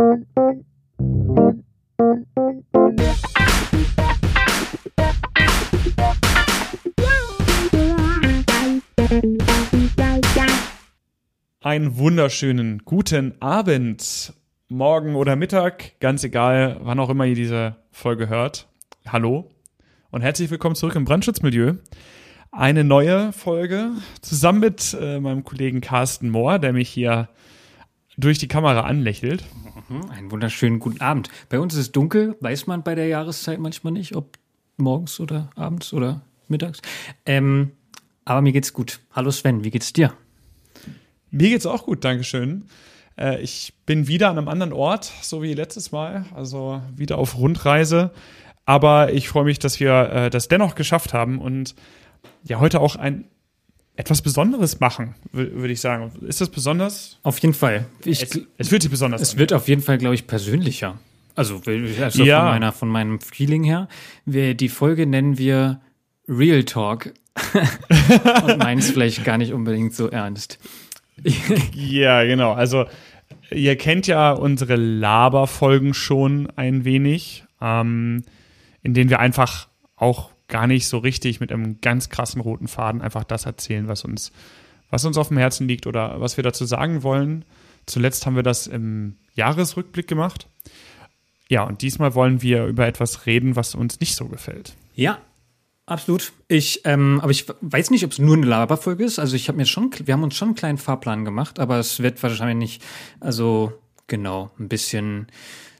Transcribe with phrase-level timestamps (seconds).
[0.00, 0.28] Einen
[11.98, 14.32] wunderschönen guten Abend,
[14.68, 18.68] morgen oder Mittag, ganz egal, wann auch immer ihr diese Folge hört.
[19.08, 19.50] Hallo
[20.12, 21.74] und herzlich willkommen zurück im Brandschutzmilieu.
[22.52, 23.90] Eine neue Folge
[24.22, 27.28] zusammen mit äh, meinem Kollegen Carsten Mohr, der mich hier
[28.18, 29.44] durch die Kamera anlächelt.
[29.88, 31.30] Mhm, einen wunderschönen guten Abend.
[31.48, 34.36] Bei uns ist es dunkel, weiß man bei der Jahreszeit manchmal nicht, ob
[34.76, 36.80] morgens oder abends oder mittags.
[37.24, 37.72] Ähm,
[38.24, 39.00] aber mir geht's gut.
[39.12, 40.12] Hallo Sven, wie geht's dir?
[41.30, 42.64] Mir geht's auch gut, Dankeschön.
[43.16, 47.38] Äh, ich bin wieder an einem anderen Ort, so wie letztes Mal, also wieder auf
[47.38, 48.12] Rundreise.
[48.64, 51.74] Aber ich freue mich, dass wir äh, das dennoch geschafft haben und
[52.42, 53.24] ja heute auch ein
[53.98, 56.12] etwas Besonderes machen, würde ich sagen.
[56.24, 57.18] Ist das besonders?
[57.24, 57.86] Auf jeden Fall.
[58.04, 59.20] Ich, es, es, wird besonders.
[59.20, 61.00] Es wird auf jeden Fall, glaube ich, persönlicher.
[61.34, 61.60] Also,
[62.00, 62.38] also ja.
[62.38, 63.88] von, meiner, von meinem Feeling her.
[64.24, 65.80] Wir, die Folge nennen wir
[66.28, 67.12] Real Talk
[68.46, 70.60] und meinen es vielleicht gar nicht unbedingt so ernst.
[71.74, 72.52] ja, genau.
[72.52, 72.86] Also,
[73.50, 78.22] ihr kennt ja unsere Laberfolgen schon ein wenig, ähm,
[78.82, 83.02] in denen wir einfach auch gar nicht so richtig mit einem ganz krassen roten Faden
[83.02, 84.32] einfach das erzählen, was uns,
[84.90, 87.44] was uns auf dem Herzen liegt oder was wir dazu sagen wollen.
[87.86, 90.48] Zuletzt haben wir das im Jahresrückblick gemacht.
[91.48, 94.74] Ja, und diesmal wollen wir über etwas reden, was uns nicht so gefällt.
[94.94, 95.18] Ja,
[95.86, 96.32] absolut.
[96.48, 99.18] Ich, ähm, aber ich weiß nicht, ob es nur eine Laberfolge ist.
[99.18, 102.00] Also ich habe mir schon, wir haben uns schon einen kleinen Fahrplan gemacht, aber es
[102.00, 102.84] wird wahrscheinlich nicht,
[103.20, 103.72] also
[104.06, 105.28] genau, ein bisschen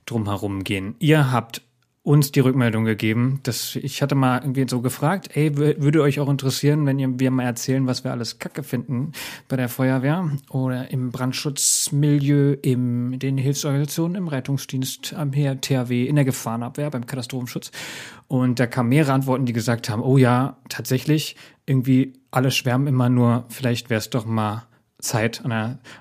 [0.07, 0.95] drumherum gehen.
[0.99, 1.63] Ihr habt
[2.09, 6.31] uns die Rückmeldung gegeben, dass ich hatte mal irgendwie so gefragt, ey, würde euch auch
[6.31, 9.13] interessieren, wenn ihr wir mal erzählen, was wir alles Kacke finden
[9.47, 16.25] bei der Feuerwehr oder im Brandschutzmilieu, in den Hilfsorganisationen, im Rettungsdienst, am THW, in der
[16.25, 17.73] Gefahrenabwehr, beim Katastrophenschutz.
[18.27, 21.37] Und da kamen mehrere Antworten, die gesagt haben, oh ja, tatsächlich,
[21.67, 24.67] irgendwie alle schwärmen immer nur, vielleicht wäre es doch mal
[24.99, 25.43] Zeit,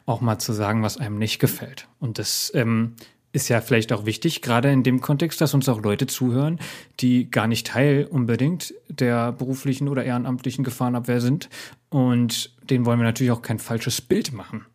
[0.05, 1.89] auch mal zu sagen, was einem nicht gefällt.
[1.99, 2.95] Und das ähm,
[3.37, 6.59] ist ja vielleicht auch wichtig, gerade in dem Kontext, dass uns auch Leute zuhören,
[6.99, 11.47] die gar nicht Teil unbedingt der beruflichen oder ehrenamtlichen Gefahrenabwehr sind.
[11.89, 14.65] Und denen wollen wir natürlich auch kein falsches Bild machen.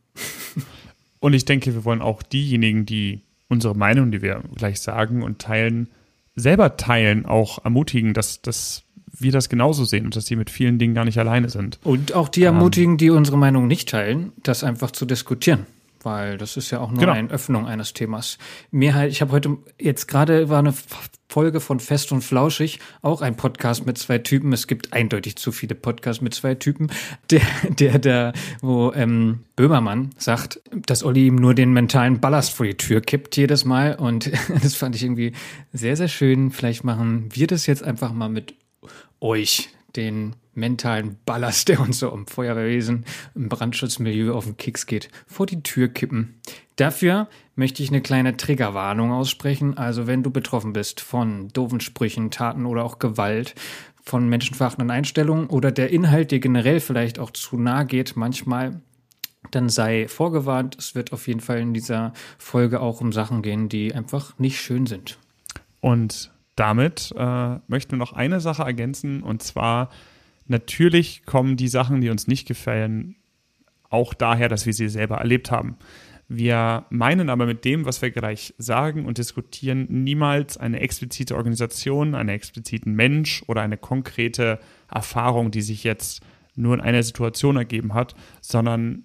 [1.19, 5.39] Und ich denke, wir wollen auch diejenigen, die unsere Meinung, die wir gleich sagen und
[5.39, 5.89] teilen,
[6.35, 10.79] selber teilen, auch ermutigen, dass, dass wir das genauso sehen und dass sie mit vielen
[10.79, 11.79] Dingen gar nicht alleine sind.
[11.85, 15.67] Und auch die ermutigen, die unsere Meinung nicht teilen, das einfach zu diskutieren
[16.05, 17.13] weil das ist ja auch nur genau.
[17.13, 18.39] eine Öffnung eines Themas.
[18.71, 20.75] Mir halt, ich habe heute jetzt gerade war eine
[21.33, 24.53] Folge von Fest und Flauschig, auch ein Podcast mit zwei Typen.
[24.53, 26.91] Es gibt eindeutig zu viele Podcasts mit zwei Typen.
[27.31, 32.67] Der, der, der, wo ähm, Böhmermann sagt, dass Olli ihm nur den mentalen Ballast vor
[32.67, 33.95] die Tür kippt jedes Mal.
[33.95, 34.31] Und
[34.63, 35.33] das fand ich irgendwie
[35.73, 36.51] sehr, sehr schön.
[36.51, 38.55] Vielleicht machen wir das jetzt einfach mal mit
[39.21, 43.05] euch, den mentalen Ballast, der uns so um Feuerwehrwesen
[43.35, 46.41] im Brandschutzmilieu auf den Kicks geht, vor die Tür kippen.
[46.77, 49.77] Dafür möchte ich eine kleine Triggerwarnung aussprechen.
[49.77, 53.55] Also wenn du betroffen bist von doofen Sprüchen, Taten oder auch Gewalt,
[54.05, 58.81] von menschenverachtenden Einstellungen oder der Inhalt dir generell vielleicht auch zu nahe geht, manchmal,
[59.53, 60.77] dann sei vorgewarnt.
[60.79, 64.61] Es wird auf jeden Fall in dieser Folge auch um Sachen gehen, die einfach nicht
[64.61, 65.19] schön sind.
[65.81, 69.89] Und damit äh, möchten wir noch eine Sache ergänzen und zwar
[70.53, 73.17] Natürlich kommen die Sachen, die uns nicht gefallen,
[73.89, 75.79] auch daher, dass wir sie selber erlebt haben.
[76.29, 82.15] Wir meinen aber mit dem, was wir gleich sagen und diskutieren, niemals eine explizite Organisation,
[82.15, 84.59] einen expliziten Mensch oder eine konkrete
[84.91, 86.21] Erfahrung, die sich jetzt
[86.55, 89.05] nur in einer Situation ergeben hat, sondern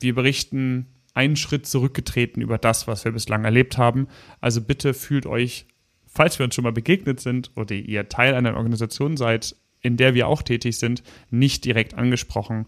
[0.00, 4.08] wir berichten einen Schritt zurückgetreten über das, was wir bislang erlebt haben.
[4.40, 5.66] Also bitte fühlt euch,
[6.06, 10.14] falls wir uns schon mal begegnet sind oder ihr Teil einer Organisation seid, in der
[10.14, 12.66] wir auch tätig sind, nicht direkt angesprochen,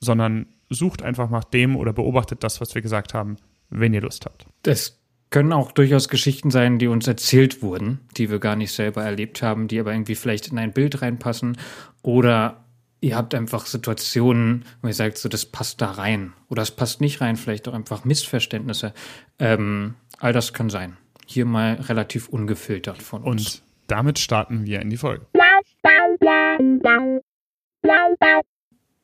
[0.00, 3.36] sondern sucht einfach nach dem oder beobachtet das, was wir gesagt haben,
[3.70, 4.46] wenn ihr Lust habt.
[4.62, 5.00] Das
[5.30, 9.42] können auch durchaus Geschichten sein, die uns erzählt wurden, die wir gar nicht selber erlebt
[9.42, 11.56] haben, die aber irgendwie vielleicht in ein Bild reinpassen.
[12.02, 12.64] Oder
[13.00, 16.32] ihr habt einfach Situationen, wo ihr sagt, so das passt da rein.
[16.48, 18.92] Oder es passt nicht rein, vielleicht auch einfach Missverständnisse.
[19.38, 20.96] Ähm, all das kann sein.
[21.26, 23.56] Hier mal relativ ungefiltert von uns.
[23.56, 25.26] Und damit starten wir in die Folge.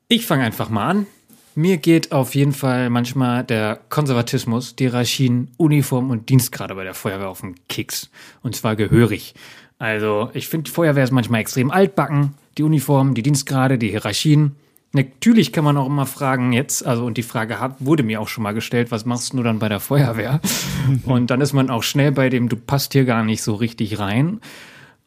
[0.07, 1.07] Ich fange einfach mal an.
[1.55, 6.93] Mir geht auf jeden Fall manchmal der Konservatismus, die Hierarchien, Uniform und Dienstgrade bei der
[6.93, 8.11] Feuerwehr auf den Kicks.
[8.43, 9.33] Und zwar gehörig.
[9.79, 12.35] Also, ich finde, die Feuerwehr ist manchmal extrem altbacken.
[12.59, 14.55] Die Uniform, die Dienstgrade, die Hierarchien.
[14.93, 18.27] Natürlich kann man auch immer fragen jetzt, also und die Frage hat, wurde mir auch
[18.27, 20.39] schon mal gestellt, was machst du dann bei der Feuerwehr?
[21.05, 23.99] und dann ist man auch schnell bei dem, du passt hier gar nicht so richtig
[23.99, 24.41] rein.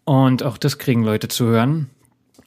[0.04, 1.88] Und auch das kriegen Leute zu hören.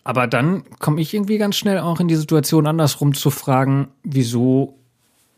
[0.03, 4.77] Aber dann komme ich irgendwie ganz schnell auch in die Situation, andersrum zu fragen, wieso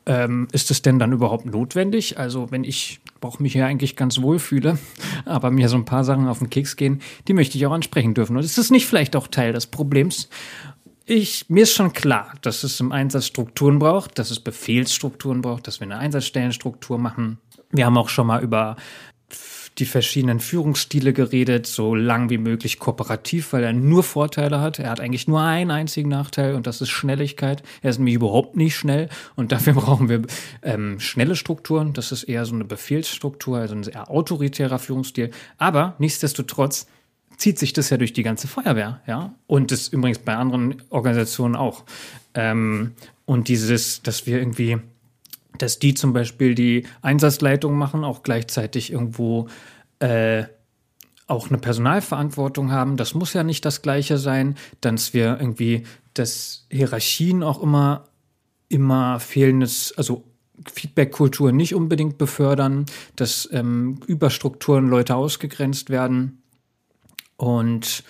[0.06, 2.18] ähm, ist es denn dann überhaupt notwendig?
[2.18, 4.78] Also wenn ich auch mich hier eigentlich ganz wohl fühle,
[5.26, 8.14] aber mir so ein paar Sachen auf den Keks gehen, die möchte ich auch ansprechen
[8.14, 8.38] dürfen.
[8.38, 10.30] Und ist das nicht vielleicht auch Teil des Problems?
[11.08, 15.68] Ich, mir ist schon klar, dass es im Einsatz Strukturen braucht, dass es Befehlsstrukturen braucht,
[15.68, 17.38] dass wir eine Einsatzstellenstruktur machen.
[17.70, 18.76] Wir haben auch schon mal über
[19.78, 24.80] die verschiedenen Führungsstile geredet, so lang wie möglich kooperativ, weil er nur Vorteile hat.
[24.80, 27.62] Er hat eigentlich nur einen einzigen Nachteil und das ist Schnelligkeit.
[27.82, 30.22] Er ist nämlich überhaupt nicht schnell und dafür brauchen wir
[30.62, 31.94] ähm, schnelle Strukturen.
[31.94, 35.32] Das ist eher so eine Befehlsstruktur, also ein sehr autoritärer Führungsstil.
[35.58, 36.88] Aber nichtsdestotrotz
[37.38, 39.36] zieht sich das ja durch die ganze Feuerwehr, ja.
[39.46, 41.84] Und das übrigens bei anderen Organisationen auch.
[42.34, 42.94] Ähm,
[43.26, 44.78] und dieses, dass wir irgendwie
[45.58, 49.48] dass die zum Beispiel die Einsatzleitung machen, auch gleichzeitig irgendwo
[50.00, 50.44] äh,
[51.28, 52.98] auch eine Personalverantwortung haben.
[52.98, 58.08] Das muss ja nicht das Gleiche sein, dass wir irgendwie das Hierarchien auch immer,
[58.70, 60.24] immer fehlendes, also
[60.72, 62.86] Feedback-Kultur nicht unbedingt befördern,
[63.16, 66.42] dass ähm, über Strukturen Leute ausgegrenzt werden.
[67.38, 68.04] Und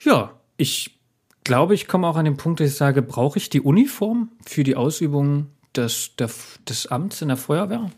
[0.00, 0.98] ja, ich
[1.44, 4.64] glaube, ich komme auch an den Punkt, dass ich sage, brauche ich die Uniform für
[4.64, 6.30] die Ausübung des, der,
[6.68, 7.90] des Amts in der Feuerwehr?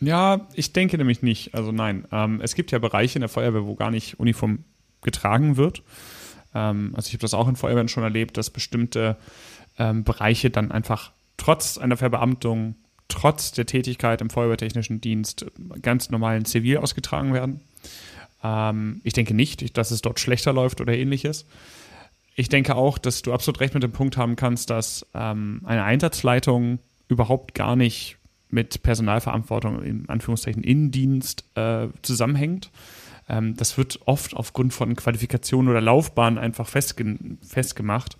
[0.00, 1.54] Ja, ich denke nämlich nicht.
[1.54, 2.06] Also nein.
[2.12, 4.64] Ähm, es gibt ja Bereiche in der Feuerwehr, wo gar nicht Uniform
[5.02, 5.82] getragen wird.
[6.54, 9.16] Ähm, also ich habe das auch in Feuerwehren schon erlebt, dass bestimmte
[9.78, 12.76] ähm, Bereiche dann einfach trotz einer Verbeamtung,
[13.08, 15.46] trotz der Tätigkeit im feuerwehrtechnischen Dienst
[15.82, 17.60] ganz normal in Zivil ausgetragen werden.
[18.42, 21.46] Ähm, ich denke nicht, dass es dort schlechter läuft oder ähnliches
[22.34, 25.84] ich denke auch, dass du absolut recht mit dem Punkt haben kannst, dass ähm, eine
[25.84, 32.70] Einsatzleitung überhaupt gar nicht mit Personalverantwortung in Anführungszeichen Innendienst äh, zusammenhängt.
[33.28, 38.18] Ähm, das wird oft aufgrund von Qualifikationen oder Laufbahnen einfach festge festgemacht.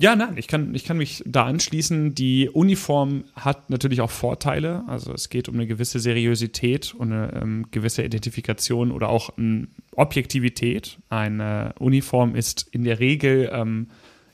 [0.00, 2.14] Ja, nein, ich kann, ich kann mich da anschließen.
[2.14, 4.84] Die Uniform hat natürlich auch Vorteile.
[4.86, 9.66] Also es geht um eine gewisse Seriosität und eine ähm, gewisse Identifikation oder auch eine
[9.96, 10.98] Objektivität.
[11.08, 13.88] Eine Uniform ist in der Regel ähm,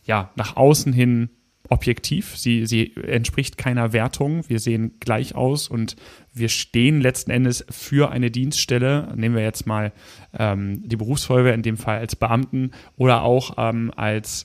[0.05, 1.31] ja, nach außen hin
[1.70, 2.37] objektiv.
[2.37, 4.46] Sie, sie entspricht keiner Wertung.
[4.49, 5.96] Wir sehen gleich aus und
[6.34, 9.14] wir stehen letzten Endes für eine Dienststelle.
[9.16, 9.93] Nehmen wir jetzt mal
[10.38, 14.44] ähm, die Berufsfeuerwehr, in dem Fall als Beamten oder auch ähm, als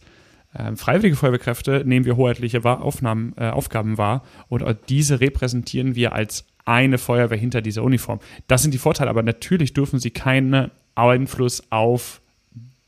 [0.55, 6.45] ähm, freiwillige Feuerwehrkräfte nehmen wir hoheitliche Aufnahmen, äh, Aufgaben wahr und diese repräsentieren wir als
[6.65, 8.19] eine Feuerwehr hinter dieser Uniform.
[8.47, 12.21] Das sind die Vorteile, aber natürlich dürfen sie keinen Einfluss auf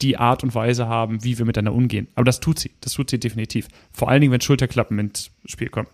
[0.02, 2.08] die Art und Weise haben, wie wir miteinander umgehen.
[2.16, 3.68] Aber das tut sie, das tut sie definitiv.
[3.92, 5.88] Vor allen Dingen, wenn Schulterklappen ins Spiel kommen.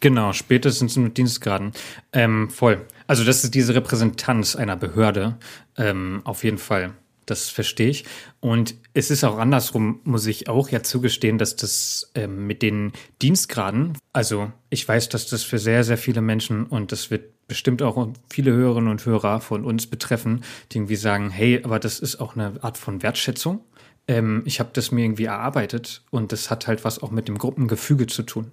[0.00, 1.72] Genau, spätestens mit Dienstgraden.
[2.12, 2.84] Ähm, voll.
[3.06, 5.36] Also das ist diese Repräsentanz einer Behörde,
[5.76, 6.92] ähm, auf jeden Fall.
[7.26, 8.04] Das verstehe ich.
[8.40, 12.92] Und es ist auch andersrum, muss ich auch ja zugestehen, dass das ähm, mit den
[13.20, 17.82] Dienstgraden, also ich weiß, dass das für sehr, sehr viele Menschen und das wird bestimmt
[17.82, 22.16] auch viele Hörerinnen und Hörer von uns betreffen, die irgendwie sagen, hey, aber das ist
[22.16, 23.60] auch eine Art von Wertschätzung.
[24.08, 27.38] Ähm, ich habe das mir irgendwie erarbeitet und das hat halt was auch mit dem
[27.38, 28.50] Gruppengefüge zu tun.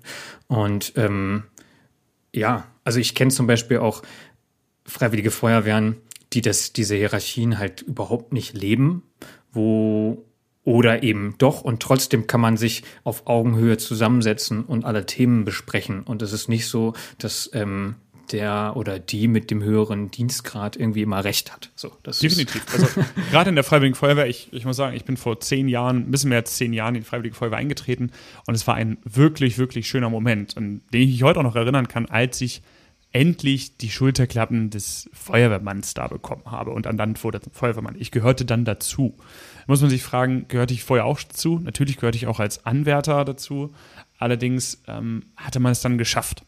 [0.47, 1.43] Und ähm,
[2.33, 4.03] ja, also ich kenne zum Beispiel auch
[4.85, 5.97] Freiwillige Feuerwehren,
[6.33, 9.03] die das, diese Hierarchien halt überhaupt nicht leben,
[9.51, 10.25] wo
[10.63, 16.03] oder eben doch und trotzdem kann man sich auf Augenhöhe zusammensetzen und alle Themen besprechen
[16.03, 17.95] und es ist nicht so, dass ähm,
[18.31, 21.71] der oder die mit dem höheren Dienstgrad irgendwie immer recht hat.
[21.75, 22.63] So, das Definitiv.
[22.71, 22.87] Also
[23.31, 26.11] gerade in der Freiwilligen Feuerwehr, ich, ich muss sagen, ich bin vor zehn Jahren, ein
[26.11, 28.11] bisschen mehr als zehn Jahren in die Freiwillige Feuerwehr eingetreten
[28.45, 31.55] und es war ein wirklich, wirklich schöner Moment, an den ich mich heute auch noch
[31.55, 32.61] erinnern kann, als ich
[33.11, 37.95] endlich die Schulterklappen des Feuerwehrmanns da bekommen habe und ernannt wurde zum Feuerwehrmann.
[37.97, 39.15] Ich gehörte dann dazu.
[39.67, 41.59] muss man sich fragen, gehörte ich vorher auch dazu?
[41.59, 43.73] Natürlich gehörte ich auch als Anwärter dazu.
[44.19, 46.43] Allerdings ähm, hatte man es dann geschafft.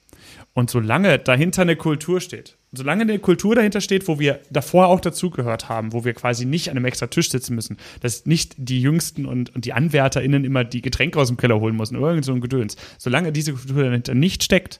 [0.53, 4.99] Und solange dahinter eine Kultur steht, solange eine Kultur dahinter steht, wo wir davor auch
[4.99, 8.81] dazugehört haben, wo wir quasi nicht an einem extra Tisch sitzen müssen, dass nicht die
[8.81, 12.33] Jüngsten und, und die AnwärterInnen immer die Getränke aus dem Keller holen müssen, irgend so
[12.33, 12.75] ein Gedöns.
[12.97, 14.79] Solange diese Kultur dahinter nicht steckt,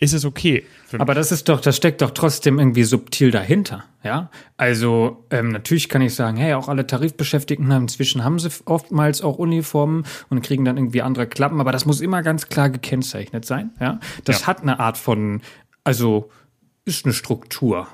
[0.00, 0.64] ist es okay.
[0.98, 4.30] Aber das ist doch, das steckt doch trotzdem irgendwie subtil dahinter, ja.
[4.56, 9.20] Also ähm, natürlich kann ich sagen, hey, auch alle Tarifbeschäftigten haben inzwischen haben sie oftmals
[9.22, 13.44] auch Uniformen und kriegen dann irgendwie andere Klappen, aber das muss immer ganz klar gekennzeichnet
[13.44, 14.00] sein, ja.
[14.24, 14.46] Das ja.
[14.48, 15.42] hat eine Art von,
[15.84, 16.30] also
[16.86, 17.86] ist eine Struktur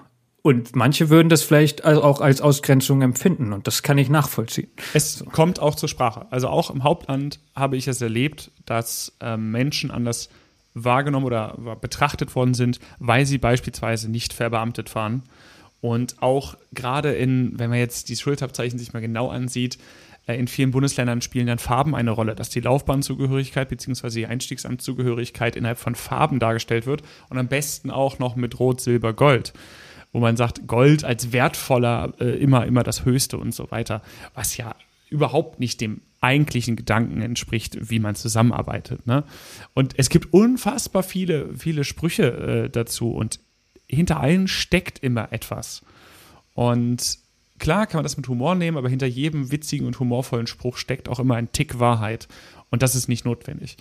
[0.43, 4.71] Und manche würden das vielleicht auch als Ausgrenzung empfinden und das kann ich nachvollziehen.
[4.95, 6.29] Es kommt auch zur Sprache.
[6.31, 10.29] Also auch im Hauptland habe ich es erlebt, dass äh, Menschen anders
[10.77, 15.23] wahrgenommen oder betrachtet worden sind, weil sie beispielsweise nicht verbeamtet waren.
[15.81, 19.79] Und auch gerade in, wenn man jetzt die Schultabzeichen sich mal genau ansieht,
[20.27, 24.09] äh, in vielen Bundesländern spielen dann Farben eine Rolle, dass die Laufbahnzugehörigkeit bzw.
[24.11, 29.13] die Einstiegsamtzugehörigkeit innerhalb von Farben dargestellt wird und am besten auch noch mit Rot, Silber,
[29.13, 29.53] Gold
[30.17, 34.01] wo man sagt, Gold als wertvoller äh, immer, immer das Höchste und so weiter,
[34.33, 34.75] was ja
[35.11, 39.07] überhaupt nicht dem eigentlichen Gedanken entspricht, wie man zusammenarbeitet.
[39.07, 39.25] Ne?
[39.75, 43.41] Und es gibt unfassbar viele, viele Sprüche äh, dazu und
[43.87, 45.83] hinter allen steckt immer etwas.
[46.55, 47.19] Und
[47.59, 51.09] klar kann man das mit Humor nehmen, aber hinter jedem witzigen und humorvollen Spruch steckt
[51.09, 52.27] auch immer ein Tick Wahrheit.
[52.71, 53.77] Und das ist nicht notwendig.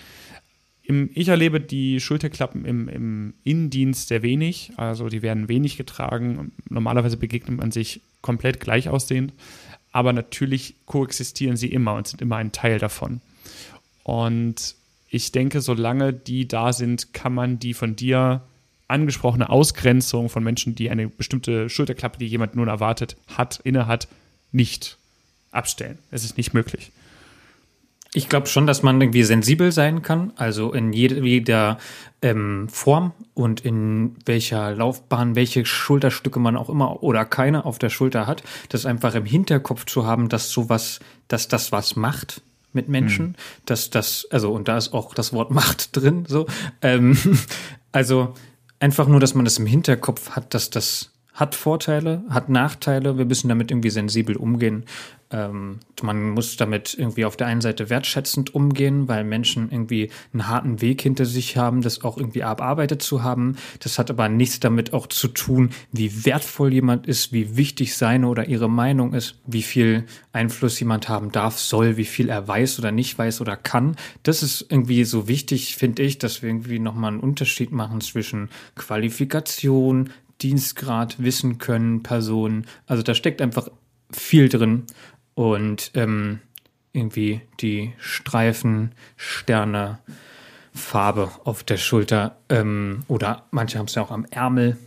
[0.84, 4.72] Im, ich erlebe die Schulterklappen im, im Innendienst sehr wenig.
[4.78, 6.52] Also die werden wenig getragen.
[6.70, 9.34] Normalerweise begegnet man sich komplett gleich aussehend.
[9.96, 13.22] Aber natürlich koexistieren sie immer und sind immer ein Teil davon.
[14.04, 14.76] Und
[15.08, 18.42] ich denke, solange die da sind, kann man die von dir
[18.90, 24.10] angesprochene Ausgrenzung von Menschen, die eine bestimmte Schulterklappe, die jemand nun erwartet, hat, innehat,
[24.52, 24.98] nicht
[25.52, 25.98] abstellen.
[26.12, 26.92] Es ist nicht möglich.
[28.16, 31.78] Ich glaube schon, dass man irgendwie sensibel sein kann, also in jeder
[32.22, 37.90] ähm, Form und in welcher Laufbahn, welche Schulterstücke man auch immer oder keine auf der
[37.90, 42.42] Schulter hat, das einfach im Hinterkopf zu haben, dass sowas, dass das was macht
[42.72, 43.36] mit Menschen, mhm.
[43.66, 46.46] dass das, also und da ist auch das Wort Macht drin, so,
[46.82, 47.18] ähm,
[47.92, 48.34] also
[48.80, 53.18] einfach nur, dass man das im Hinterkopf hat, dass das hat Vorteile, hat Nachteile.
[53.18, 54.86] Wir müssen damit irgendwie sensibel umgehen.
[55.32, 60.48] Ähm, man muss damit irgendwie auf der einen Seite wertschätzend umgehen, weil Menschen irgendwie einen
[60.48, 63.58] harten Weg hinter sich haben, das auch irgendwie abarbeitet zu haben.
[63.80, 68.28] Das hat aber nichts damit auch zu tun, wie wertvoll jemand ist, wie wichtig seine
[68.28, 72.80] oder ihre Meinung ist, wie viel Einfluss jemand haben darf, soll, wie viel er weiß
[72.80, 73.98] oder nicht weiß oder kann.
[74.24, 78.50] Das ist irgendwie so wichtig, finde ich, dass wir irgendwie nochmal einen Unterschied machen zwischen
[78.76, 80.12] Qualifikation,
[80.42, 82.66] Dienstgrad, Wissen können, Personen.
[82.88, 83.70] Also da steckt einfach
[84.12, 84.84] viel drin.
[85.34, 86.40] Und ähm,
[86.94, 90.00] irgendwie die Streifen, Sterne,
[90.74, 94.78] Farbe auf der Schulter ähm, oder manche haben es ja auch am Ärmel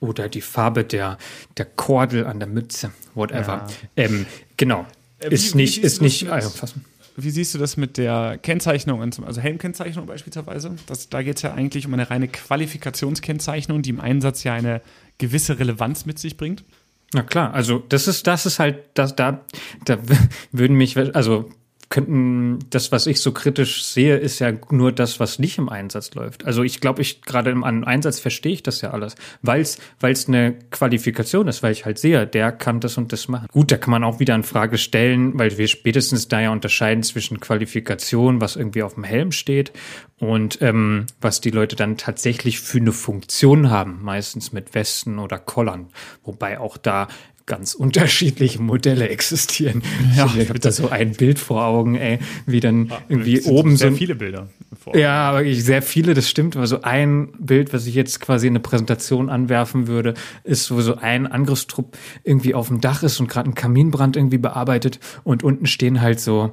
[0.00, 1.18] oder die Farbe der,
[1.56, 3.66] der Kordel an der Mütze, whatever.
[3.96, 4.04] Ja.
[4.04, 4.86] Ähm, genau.
[5.18, 6.84] Äh, ist wie, nicht, wie ist nicht allumfassend.
[7.20, 10.76] Wie siehst du das mit der Kennzeichnung, also Helmkennzeichnung beispielsweise?
[10.86, 14.80] Das, da geht es ja eigentlich um eine reine Qualifikationskennzeichnung, die im Einsatz ja eine
[15.18, 16.62] gewisse Relevanz mit sich bringt.
[17.12, 19.44] Na klar, also das ist, das ist halt, das, da,
[19.84, 19.98] da
[20.52, 21.50] würden mich, also
[21.88, 26.14] könnten, das, was ich so kritisch sehe, ist ja nur das, was nicht im Einsatz
[26.14, 26.44] läuft.
[26.44, 30.54] Also ich glaube, ich gerade im Einsatz verstehe ich das ja alles, weil es eine
[30.70, 33.48] Qualifikation ist, weil ich halt sehe, der kann das und das machen.
[33.50, 37.02] Gut, da kann man auch wieder in Frage stellen, weil wir spätestens da ja unterscheiden
[37.02, 39.72] zwischen Qualifikation, was irgendwie auf dem Helm steht,
[40.18, 45.38] und ähm, was die Leute dann tatsächlich für eine Funktion haben, meistens mit Westen oder
[45.38, 45.88] Kollern.
[46.24, 47.08] Wobei auch da
[47.48, 49.82] ganz unterschiedliche Modelle existieren.
[50.16, 53.76] Ja, ich habe da so ein Bild vor Augen, ey, wie dann ja, irgendwie oben
[53.76, 53.94] sehr so.
[53.94, 54.48] Sehr viele Bilder.
[54.94, 56.56] Ja, aber sehr viele, das stimmt.
[56.56, 60.14] Aber so ein Bild, was ich jetzt quasi in eine Präsentation anwerfen würde,
[60.44, 64.38] ist, wo so ein Angriffstrupp irgendwie auf dem Dach ist und gerade einen Kaminbrand irgendwie
[64.38, 66.52] bearbeitet und unten stehen halt so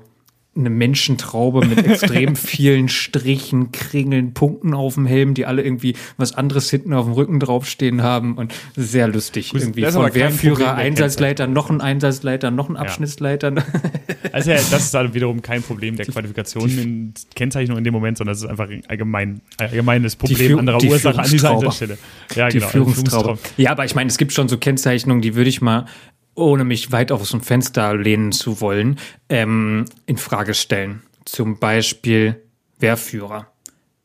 [0.57, 6.33] eine Menschentraube mit extrem vielen Strichen, Kringeln, Punkten auf dem Helm, die alle irgendwie was
[6.33, 9.49] anderes hinten auf dem Rücken draufstehen haben und sehr lustig.
[9.49, 13.53] Gut, irgendwie von Wehrführer, Einsatzleiter, noch ein Einsatzleiter, noch ein Abschnittsleiter.
[13.53, 13.63] Ja.
[14.31, 18.17] Also ja, das ist dann wiederum kein Problem der Qualifikation in Kennzeichnung in dem Moment,
[18.17, 21.97] sondern es ist einfach ein allgemein, allgemeines Problem anderer Ursache an dieser Einsatzstelle.
[22.35, 22.69] Ja, die genau.
[22.69, 23.39] Führungstraube.
[23.55, 25.85] Ja, aber ich meine, es gibt schon so Kennzeichnungen, die würde ich mal
[26.35, 28.99] ohne mich weit aus dem Fenster lehnen zu wollen,
[29.29, 31.01] ähm, in Frage stellen.
[31.25, 32.41] Zum Beispiel
[32.79, 33.47] Wehrführer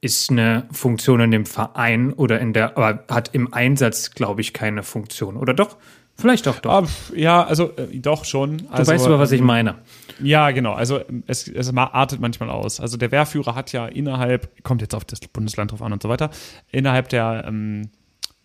[0.01, 4.55] ist eine Funktion in dem Verein oder in der, aber hat im Einsatz, glaube ich,
[4.55, 5.37] keine Funktion.
[5.37, 5.77] Oder doch?
[6.17, 6.89] Vielleicht doch, doch.
[7.15, 8.59] Ja, also äh, doch schon.
[8.59, 9.77] Du also, weißt aber, was ich ähm, meine.
[10.23, 10.75] Ja, genau.
[10.75, 12.79] Also es, es artet manchmal aus.
[12.79, 16.09] Also der Wehrführer hat ja innerhalb, kommt jetzt auf das Bundesland drauf an und so
[16.09, 16.31] weiter,
[16.71, 17.91] innerhalb der ähm,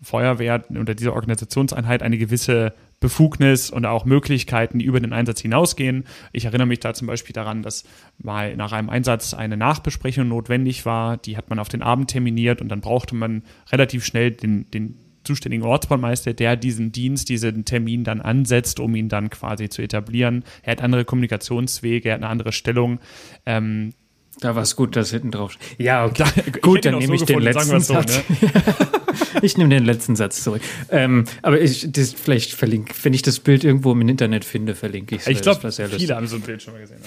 [0.02, 2.74] Feuerwehr oder dieser Organisationseinheit eine gewisse
[3.06, 6.06] Befugnis und auch Möglichkeiten, die über den Einsatz hinausgehen.
[6.34, 7.84] Ich erinnere mich da zum Beispiel daran, dass
[8.18, 11.18] mal nach einem Einsatz eine Nachbesprechung notwendig war.
[11.18, 14.98] Die hat man auf den Abend terminiert und dann brauchte man relativ schnell den, den
[15.24, 20.44] zuständigen Ortsbaumeister, der diesen Dienst, diesen Termin dann ansetzt, um ihn dann quasi zu etablieren.
[20.64, 22.98] Er hat andere Kommunikationswege, er hat eine andere Stellung.
[23.46, 23.94] Ähm,
[24.40, 25.60] da war es gut, dass hinten drauf.
[25.78, 26.26] Ja, okay.
[26.60, 28.24] gut, dann nehme so ich den letzten so, Satz.
[28.42, 28.52] Ne?
[29.42, 30.62] ich nehme den letzten Satz zurück.
[30.90, 35.16] Ähm, aber ich, das, vielleicht verlinke, wenn ich das Bild irgendwo im Internet finde, verlinke
[35.16, 35.28] ich es.
[35.28, 37.00] Ich glaube, viele haben so ein Bild schon mal gesehen.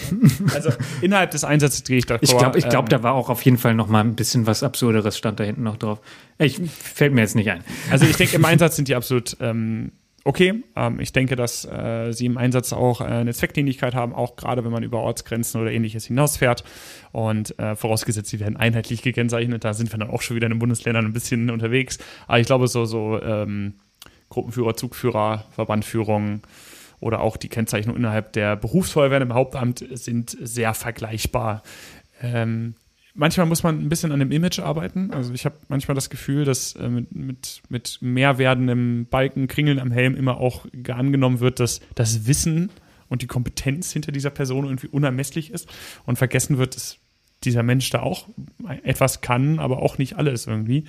[0.54, 3.28] Also innerhalb des Einsatzes drehe ich da Ich glaube, ich glaub, ähm, da war auch
[3.28, 6.00] auf jeden Fall noch mal ein bisschen was Absurderes stand da hinten noch drauf.
[6.38, 7.62] Ich, fällt mir jetzt nicht ein.
[7.90, 9.92] Also ich denke, im Einsatz sind die absolut ähm,
[10.24, 10.62] okay.
[10.76, 14.64] Ähm, ich denke, dass äh, sie im Einsatz auch äh, eine Zweckdienlichkeit haben, auch gerade
[14.64, 16.64] wenn man über Ortsgrenzen oder ähnliches hinausfährt.
[17.12, 19.64] Und äh, vorausgesetzt, sie werden einheitlich gekennzeichnet.
[19.64, 21.98] Da sind wir dann auch schon wieder in den Bundesländern ein bisschen unterwegs.
[22.26, 23.74] Aber ich glaube, so, so ähm,
[24.28, 26.42] Gruppenführer, Zugführer, Verbandführung
[27.00, 31.62] oder auch die Kennzeichnung innerhalb der Berufsfeuerwehren im Hauptamt sind sehr vergleichbar.
[32.20, 32.74] Ähm,
[33.18, 35.10] manchmal muss man ein bisschen an dem Image arbeiten.
[35.12, 39.78] Also ich habe manchmal das Gefühl, dass äh, mit, mit, mit mehr werdendem Balken, Kringeln
[39.78, 42.70] am Helm immer auch angenommen wird, dass das Wissen
[43.08, 45.68] und die Kompetenz hinter dieser Person irgendwie unermesslich ist
[46.06, 46.98] und vergessen wird, dass
[47.44, 48.28] dieser Mensch da auch
[48.82, 50.84] etwas kann, aber auch nicht alles irgendwie.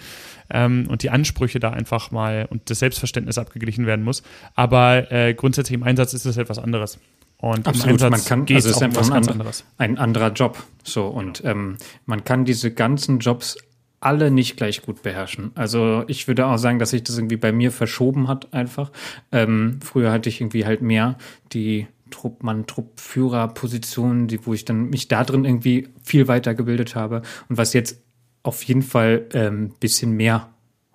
[0.50, 4.24] Ähm, und die Ansprüche da einfach mal und das Selbstverständnis abgeglichen werden muss.
[4.56, 7.00] Aber äh, grundsätzlich im Einsatz ist das etwas anderes.
[7.42, 9.64] Und Absolut, man kann, also es ist einfach ein, and, anderes.
[9.78, 10.62] ein anderer Job.
[10.84, 13.58] So, und ähm, man kann diese ganzen Jobs
[14.02, 15.52] alle nicht gleich gut beherrschen.
[15.56, 18.92] Also ich würde auch sagen, dass sich das irgendwie bei mir verschoben hat einfach.
[19.32, 21.18] Ähm, früher hatte ich irgendwie halt mehr
[21.54, 27.58] die Truppmann, Truppführerposition, die, wo ich dann mich da drin irgendwie viel weitergebildet habe und
[27.58, 28.02] was jetzt
[28.44, 30.50] auf jeden Fall ähm, bisschen mehr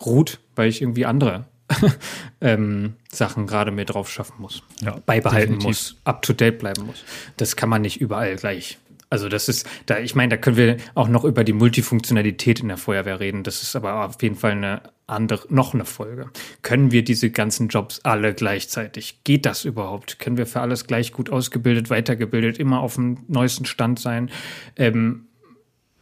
[0.05, 1.47] ruht, weil ich irgendwie andere
[2.41, 5.67] ähm, Sachen gerade mehr drauf schaffen muss, ja, beibehalten definitiv.
[5.67, 7.05] muss, up to date bleiben muss.
[7.37, 8.79] Das kann man nicht überall gleich.
[9.11, 12.69] Also das ist, da, ich meine, da können wir auch noch über die Multifunktionalität in
[12.69, 13.45] der Feuerwehr reden.
[13.45, 16.31] Das ist aber auf jeden Fall eine andere, noch eine Folge.
[16.63, 19.21] Können wir diese ganzen Jobs alle gleichzeitig?
[19.23, 20.19] Geht das überhaupt?
[20.19, 24.31] Können wir für alles gleich gut ausgebildet, weitergebildet, immer auf dem neuesten Stand sein?
[24.77, 25.27] Ähm,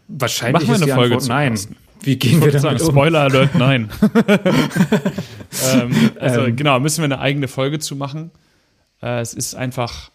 [0.08, 1.52] wahrscheinlich ist die Folge Antwort nein.
[1.52, 1.76] Lassen.
[2.02, 2.90] Wie gehen wir damit sagen, um?
[2.90, 3.90] Spoiler Alert, nein.
[5.72, 6.56] ähm, also ähm.
[6.56, 8.30] genau, müssen wir eine eigene Folge zu machen.
[9.02, 10.10] Äh, es ist einfach,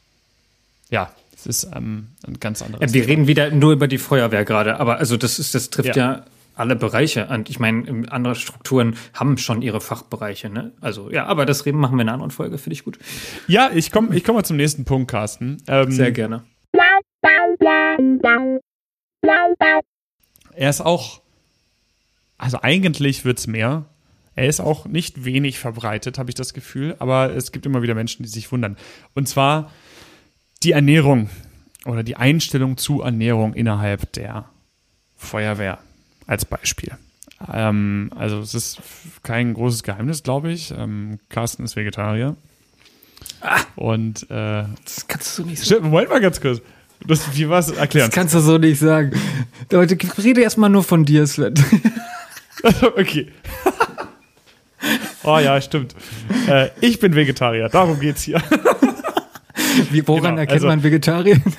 [0.89, 2.94] ja, es ist ähm, ein ganz anderes.
[2.94, 3.12] wir Thema.
[3.12, 6.25] reden wieder nur über die Feuerwehr gerade, aber also das ist, das trifft ja, ja
[6.56, 7.27] alle Bereiche.
[7.27, 10.72] Und ich meine, andere Strukturen haben schon ihre Fachbereiche, ne?
[10.82, 12.98] Also ja, aber das reden machen wir in einer anderen Folge, finde ich gut.
[13.48, 15.58] Ja, ich komme ich komm mal zum nächsten Punkt, Carsten.
[15.67, 16.43] Ähm, Sehr gerne.
[20.56, 21.21] Er ist auch
[22.38, 23.86] also eigentlich wird es mehr.
[24.36, 27.95] Er ist auch nicht wenig verbreitet, habe ich das Gefühl, aber es gibt immer wieder
[27.95, 28.78] Menschen, die sich wundern.
[29.15, 29.71] Und zwar
[30.63, 31.30] die Ernährung
[31.86, 34.45] oder die Einstellung zu Ernährung innerhalb der
[35.15, 35.80] Feuerwehr
[36.28, 36.91] als Beispiel.
[37.52, 38.80] Ähm, also es ist
[39.23, 40.71] kein großes Geheimnis, glaube ich.
[40.71, 42.36] Ähm, Carsten ist Vegetarier.
[43.41, 45.89] Ah, und äh, das kannst du nicht sagen.
[45.89, 46.62] Moment mal ganz kurz.
[47.06, 48.10] Das, wie was erklären?
[48.10, 49.12] Das kannst du so nicht sagen.
[49.71, 51.54] Leute, rede erstmal nur von dir, Sven.
[52.98, 53.28] okay.
[55.24, 55.96] oh ja, stimmt.
[56.48, 58.41] Äh, ich bin Vegetarier, darum geht's hier.
[59.91, 61.39] Wie, woran genau, erkennt also, man Vegetarier?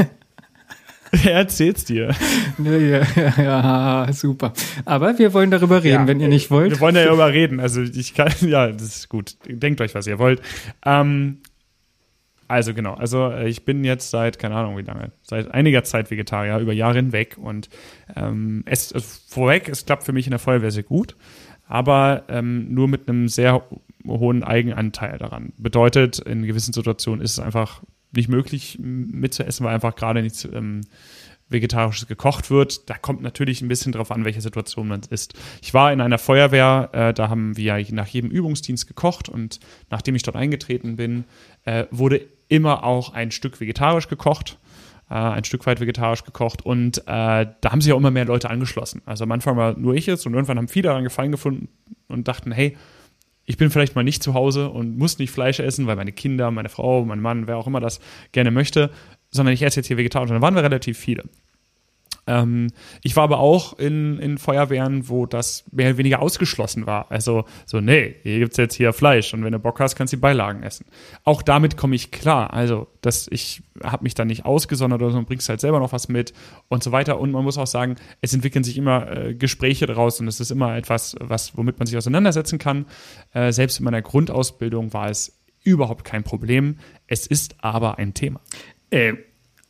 [1.24, 2.14] Er erzählt's dir.
[2.62, 4.52] Ja, ja, ja, super.
[4.84, 6.70] Aber wir wollen darüber reden, ja, wenn ihr nicht wollt.
[6.70, 7.60] Wir wollen ja darüber reden.
[7.60, 9.36] Also ich kann, ja, das ist gut.
[9.46, 10.42] Denkt euch, was ihr wollt.
[10.84, 11.38] Ähm,
[12.48, 16.10] also genau, also äh, ich bin jetzt seit, keine Ahnung wie lange, seit einiger Zeit
[16.10, 17.68] Vegetarier, über Jahre hinweg und
[18.16, 21.14] ähm, es also vorweg, es klappt für mich in der Feuerwehr sehr gut,
[21.66, 23.62] aber ähm, nur mit einem sehr
[24.06, 25.52] hohen Eigenanteil daran.
[25.58, 27.82] Bedeutet, in gewissen Situationen ist es einfach
[28.12, 30.80] nicht möglich mitzuessen, weil einfach gerade nichts ähm,
[31.50, 32.88] Vegetarisches gekocht wird.
[32.90, 35.34] Da kommt natürlich ein bisschen drauf an, welche Situation man ist.
[35.62, 40.14] Ich war in einer Feuerwehr, äh, da haben wir nach jedem Übungsdienst gekocht und nachdem
[40.14, 41.24] ich dort eingetreten bin,
[41.64, 44.58] äh, wurde immer auch ein Stück vegetarisch gekocht.
[45.10, 48.50] Äh, ein Stück weit vegetarisch gekocht und äh, da haben sich auch immer mehr Leute
[48.50, 49.00] angeschlossen.
[49.06, 51.68] Also am Anfang war nur ich es und irgendwann haben viele daran Gefallen gefunden
[52.08, 52.76] und dachten, hey,
[53.46, 56.50] ich bin vielleicht mal nicht zu Hause und muss nicht Fleisch essen, weil meine Kinder,
[56.50, 58.00] meine Frau, mein Mann, wer auch immer das
[58.32, 58.90] gerne möchte,
[59.30, 60.28] sondern ich esse jetzt hier vegetarisch.
[60.28, 61.24] Und dann waren wir relativ viele.
[62.28, 62.68] Ähm,
[63.02, 67.10] ich war aber auch in, in Feuerwehren, wo das mehr oder weniger ausgeschlossen war.
[67.10, 70.12] Also so, nee, hier gibt es jetzt hier Fleisch und wenn du Bock hast, kannst
[70.12, 70.84] du die Beilagen essen.
[71.24, 72.52] Auch damit komme ich klar.
[72.52, 75.92] Also, dass ich habe mich da nicht ausgesondert oder so und bringst halt selber noch
[75.92, 76.34] was mit
[76.68, 77.18] und so weiter.
[77.18, 80.50] Und man muss auch sagen, es entwickeln sich immer äh, Gespräche daraus und es ist
[80.50, 82.84] immer etwas, was, womit man sich auseinandersetzen kann.
[83.32, 86.76] Äh, selbst in meiner Grundausbildung war es überhaupt kein Problem.
[87.06, 88.40] Es ist aber ein Thema.
[88.90, 89.14] Äh,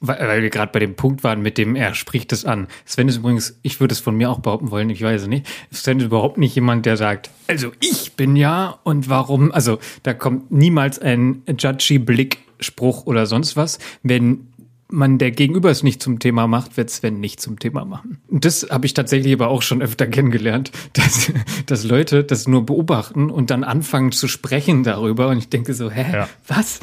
[0.00, 2.68] weil wir gerade bei dem Punkt waren, mit dem er spricht es an.
[2.84, 5.46] Sven ist übrigens, ich würde es von mir auch behaupten wollen, ich weiß es nicht.
[5.72, 9.50] Sven ist überhaupt nicht jemand, der sagt, also ich bin ja und warum.
[9.52, 13.78] Also da kommt niemals ein judgy Blick, Spruch oder sonst was.
[14.02, 14.47] Wenn
[14.90, 18.18] man der Gegenüber es nicht zum Thema macht, wird Sven nicht zum Thema machen.
[18.28, 21.32] Und das habe ich tatsächlich aber auch schon öfter kennengelernt, dass,
[21.66, 25.28] dass Leute das nur beobachten und dann anfangen zu sprechen darüber.
[25.28, 26.28] Und ich denke so, hä, ja.
[26.46, 26.80] was?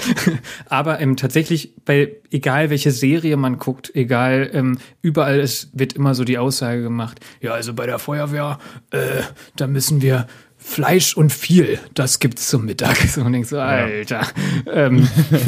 [0.70, 6.14] aber ähm, tatsächlich, bei egal welche Serie man guckt, egal, ähm, überall es wird immer
[6.14, 8.60] so die Aussage gemacht, ja, also bei der Feuerwehr,
[8.92, 9.22] äh,
[9.56, 10.28] da müssen wir
[10.68, 12.98] Fleisch und viel, das gibt's zum Mittag.
[13.08, 14.28] So, und ich so, Alter.
[14.66, 14.88] Ja.
[14.88, 15.08] Ähm,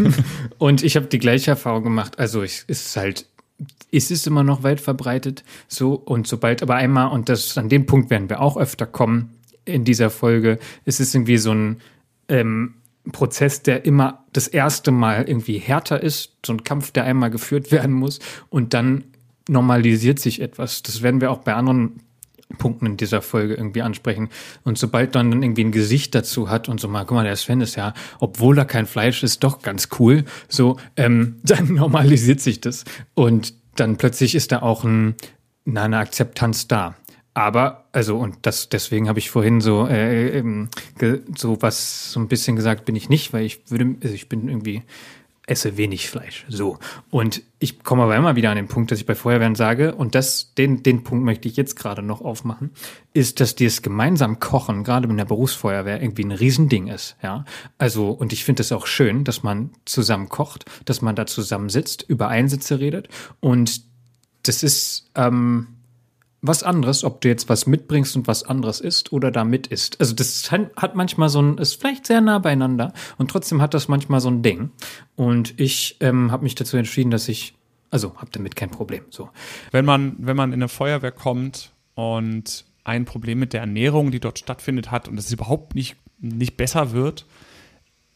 [0.59, 2.19] und ich habe die gleiche Erfahrung gemacht.
[2.19, 3.25] Also ich ist halt,
[3.89, 5.43] ist es immer noch weit verbreitet.
[5.67, 9.33] So, und sobald aber einmal, und das an dem Punkt werden wir auch öfter kommen
[9.65, 11.81] in dieser Folge, ist es irgendwie so ein
[12.29, 12.75] ähm,
[13.11, 17.71] Prozess, der immer das erste Mal irgendwie härter ist, so ein Kampf, der einmal geführt
[17.71, 19.03] werden muss und dann
[19.49, 20.83] normalisiert sich etwas.
[20.83, 22.01] Das werden wir auch bei anderen
[22.57, 24.29] Punkten in dieser Folge irgendwie ansprechen.
[24.63, 27.35] Und sobald man dann irgendwie ein Gesicht dazu hat und so mal, guck mal, der
[27.35, 32.39] Sven ist ja, obwohl er kein Fleisch ist, doch ganz cool, so, ähm, dann normalisiert
[32.39, 32.85] sich das.
[33.13, 35.15] Und dann plötzlich ist da auch ein,
[35.65, 36.95] eine Akzeptanz da.
[37.33, 40.69] Aber, also, und das, deswegen habe ich vorhin so, äh, ähm,
[41.35, 44.49] so was, so ein bisschen gesagt, bin ich nicht, weil ich würde, also ich bin
[44.49, 44.81] irgendwie
[45.47, 46.45] esse wenig Fleisch.
[46.49, 46.77] So.
[47.09, 50.13] Und ich komme aber immer wieder an den Punkt, dass ich bei Feuerwehren sage, und
[50.13, 52.71] das, den, den Punkt möchte ich jetzt gerade noch aufmachen,
[53.13, 57.15] ist, dass dieses gemeinsam Kochen, gerade mit der Berufsfeuerwehr, irgendwie ein Riesending ist.
[57.23, 57.45] Ja.
[57.77, 61.69] Also, und ich finde es auch schön, dass man zusammen kocht, dass man da zusammen
[61.69, 63.07] sitzt, über Einsätze redet.
[63.39, 63.81] Und
[64.43, 65.76] das ist, ähm,
[66.47, 69.99] was anderes, ob du jetzt was mitbringst und was anderes isst oder da mit isst.
[69.99, 73.87] Also das hat manchmal so ein, ist vielleicht sehr nah beieinander und trotzdem hat das
[73.87, 74.71] manchmal so ein Ding.
[75.15, 77.55] Und ich ähm, habe mich dazu entschieden, dass ich,
[77.89, 79.03] also habe damit kein Problem.
[79.09, 79.29] So.
[79.71, 84.19] Wenn man, wenn man in eine Feuerwehr kommt und ein Problem mit der Ernährung, die
[84.19, 87.25] dort stattfindet, hat und es überhaupt nicht, nicht besser wird,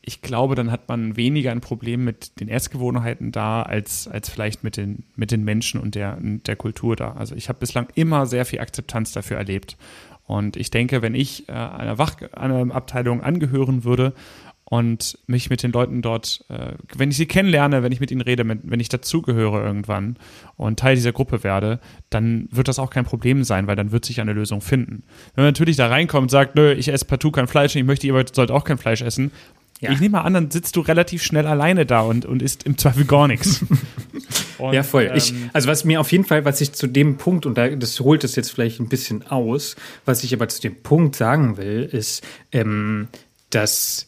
[0.03, 4.63] ich glaube, dann hat man weniger ein Problem mit den Essgewohnheiten da, als, als vielleicht
[4.63, 7.13] mit den, mit den Menschen und der, der Kultur da.
[7.13, 9.77] Also ich habe bislang immer sehr viel Akzeptanz dafür erlebt.
[10.25, 14.13] Und ich denke, wenn ich äh, einer Wachabteilung angehören würde
[14.63, 18.21] und mich mit den Leuten dort, äh, wenn ich sie kennenlerne, wenn ich mit ihnen
[18.21, 20.15] rede, mit, wenn ich dazugehöre irgendwann
[20.55, 24.05] und Teil dieser Gruppe werde, dann wird das auch kein Problem sein, weil dann wird
[24.05, 25.03] sich eine Lösung finden.
[25.35, 28.07] Wenn man natürlich da reinkommt und sagt, nö, ich esse partout kein Fleisch, ich möchte,
[28.07, 29.31] ihr sollt auch kein Fleisch essen,
[29.81, 29.91] ja.
[29.91, 32.77] Ich nehme mal an, dann sitzt du relativ schnell alleine da und, und isst im
[32.77, 33.65] Zweifel gar nichts.
[34.59, 35.05] Und, ja, voll.
[35.05, 37.67] Ähm, ich, also was mir auf jeden Fall, was ich zu dem Punkt, und da,
[37.69, 41.57] das holt es jetzt vielleicht ein bisschen aus, was ich aber zu dem Punkt sagen
[41.57, 43.07] will, ist, ähm,
[43.49, 44.07] dass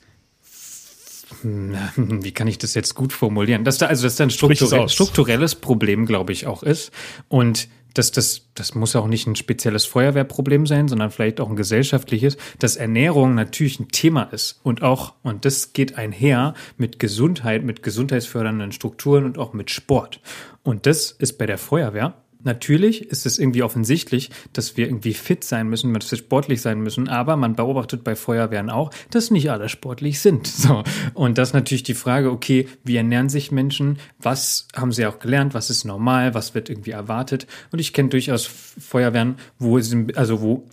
[1.41, 1.75] hm,
[2.23, 3.63] wie kann ich das jetzt gut formulieren?
[3.63, 6.91] Dass da, also, dass da ein strukturell, strukturelles Problem, glaube ich, auch ist.
[7.29, 11.55] Und dass das, das muss auch nicht ein spezielles Feuerwehrproblem sein, sondern vielleicht auch ein
[11.55, 17.63] gesellschaftliches, dass Ernährung natürlich ein Thema ist und auch, und das geht einher mit Gesundheit,
[17.63, 20.19] mit gesundheitsfördernden Strukturen und auch mit Sport.
[20.63, 25.43] Und das ist bei der Feuerwehr Natürlich ist es irgendwie offensichtlich, dass wir irgendwie fit
[25.43, 29.51] sein müssen, dass wir sportlich sein müssen, aber man beobachtet bei Feuerwehren auch, dass nicht
[29.51, 30.47] alle sportlich sind.
[30.63, 30.83] So.
[31.13, 33.97] Und das ist natürlich die Frage, okay, wie ernähren sich Menschen?
[34.19, 35.53] Was haben sie auch gelernt?
[35.53, 36.33] Was ist normal?
[36.33, 37.47] Was wird irgendwie erwartet?
[37.71, 39.77] Und ich kenne durchaus Feuerwehren, wo,
[40.15, 40.65] also wo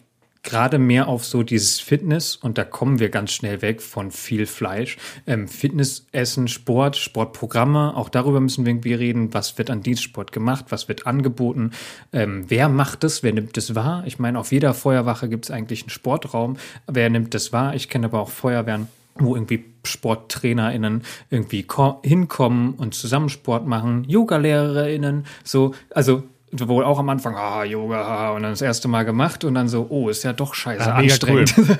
[0.42, 4.46] gerade mehr auf so dieses Fitness und da kommen wir ganz schnell weg von viel
[4.46, 4.96] Fleisch.
[5.26, 9.34] Ähm, Fitness, Essen, Sport, Sportprogramme, auch darüber müssen wir irgendwie reden.
[9.34, 10.66] Was wird an Dienstsport gemacht?
[10.70, 11.72] Was wird angeboten?
[12.12, 13.22] Ähm, wer macht es?
[13.22, 14.02] Wer nimmt es wahr?
[14.06, 16.56] Ich meine, auf jeder Feuerwache gibt es eigentlich einen Sportraum.
[16.86, 17.74] Wer nimmt das wahr?
[17.74, 21.66] Ich kenne aber auch Feuerwehren, wo irgendwie SporttrainerInnen irgendwie
[22.02, 26.22] hinkommen und zusammen Sport machen, Yoga-LehrerInnen, so, also
[26.52, 29.86] wohl auch am Anfang, ah, Yoga, und dann das erste Mal gemacht und dann so,
[29.88, 31.54] oh, ist ja doch scheiße ja, anstrengend.
[31.56, 31.76] Cool.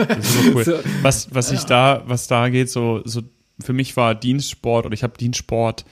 [0.54, 0.64] cool.
[0.64, 3.22] so, was, was ich da, was da geht, so, so
[3.58, 5.84] für mich war Dienstsport oder ich habe Dienstsport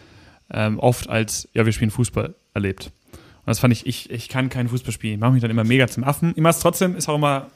[0.50, 2.92] ähm, oft als, ja, wir spielen Fußball erlebt.
[3.12, 5.14] Und das fand ich, ich, ich kann keinen Fußball spielen.
[5.14, 6.34] Ich mache mich dann immer mega zum Affen.
[6.34, 7.48] Immer trotzdem ist auch immer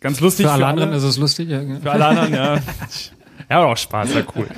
[0.00, 0.46] ganz lustig.
[0.46, 1.62] Für alle anderen ist es lustig, ja.
[1.80, 2.58] Für alle anderen, ja.
[3.48, 4.48] Ja, auch Spaß, war cool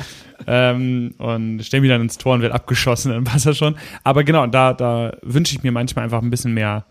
[0.46, 3.77] ähm, und stelle mich dann ins Tor und werde abgeschossen, dann passt das schon.
[4.05, 6.85] Aber genau, da, da wünsche ich mir manchmal einfach ein bisschen mehr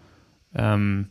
[0.55, 1.09] ähm,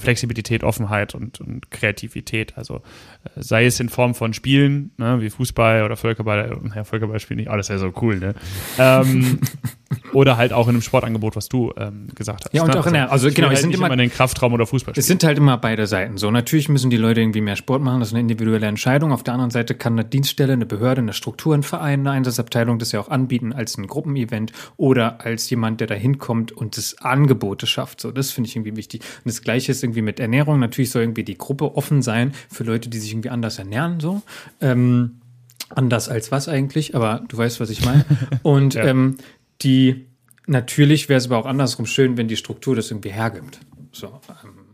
[0.00, 2.56] Flexibilität, Offenheit und, und Kreativität.
[2.56, 2.76] Also
[3.24, 7.38] äh, sei es in Form von Spielen, ne, wie Fußball oder Völkerball, ja, Völkerball spielen
[7.38, 8.34] nicht, oh, das ist ja so cool, ne?
[8.78, 9.40] ähm,
[10.12, 12.54] oder halt auch in einem Sportangebot, was du ähm, gesagt hast.
[12.54, 12.80] Ja, und ne?
[12.80, 14.94] auch in der, also, also genau, es halt sind immer, immer den Kraftraum oder Fußball.
[14.96, 16.16] Es sind halt immer beide Seiten.
[16.16, 19.12] So, natürlich müssen die Leute irgendwie mehr Sport machen, das ist eine individuelle Entscheidung.
[19.12, 22.78] Auf der anderen Seite kann eine Dienststelle, eine Behörde, eine Struktur, ein Verein, eine Einsatzabteilung
[22.78, 26.98] das ja auch anbieten als ein Gruppenevent oder als jemand, der da hinkommt und das
[26.98, 28.00] Angebote schafft.
[28.00, 29.02] So, das finde ich irgendwie wichtig.
[29.02, 30.58] Und das Gleiche ist irgendwie mit Ernährung.
[30.60, 34.22] Natürlich soll irgendwie die Gruppe offen sein für Leute, die sich irgendwie anders ernähren, so.
[34.60, 35.20] Ähm,
[35.68, 38.04] anders als was eigentlich, aber du weißt, was ich meine.
[38.42, 38.86] Und ja.
[38.86, 39.18] ähm,
[39.62, 40.06] die
[40.46, 43.60] natürlich wäre es aber auch andersrum schön, wenn die Struktur das irgendwie hergibt.
[43.92, 44.06] So,
[44.44, 44.69] ähm,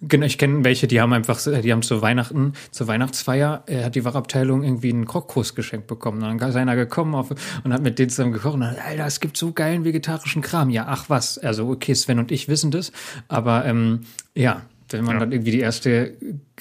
[0.00, 3.96] Genau, ich kenne welche, die haben einfach, die haben zu Weihnachten, zur Weihnachtsfeier, äh, hat
[3.96, 6.22] die Wachabteilung irgendwie einen Krockkurs geschenkt bekommen.
[6.22, 7.30] Und dann ist einer gekommen auf,
[7.64, 10.70] und hat mit denen zusammen gekocht und hat, Alter, es gibt so geilen vegetarischen Kram.
[10.70, 11.38] Ja, ach was.
[11.38, 12.92] Also, okay, Sven und ich wissen das.
[13.26, 14.02] Aber ähm,
[14.34, 15.20] ja, wenn man ja.
[15.20, 16.14] dann irgendwie die erste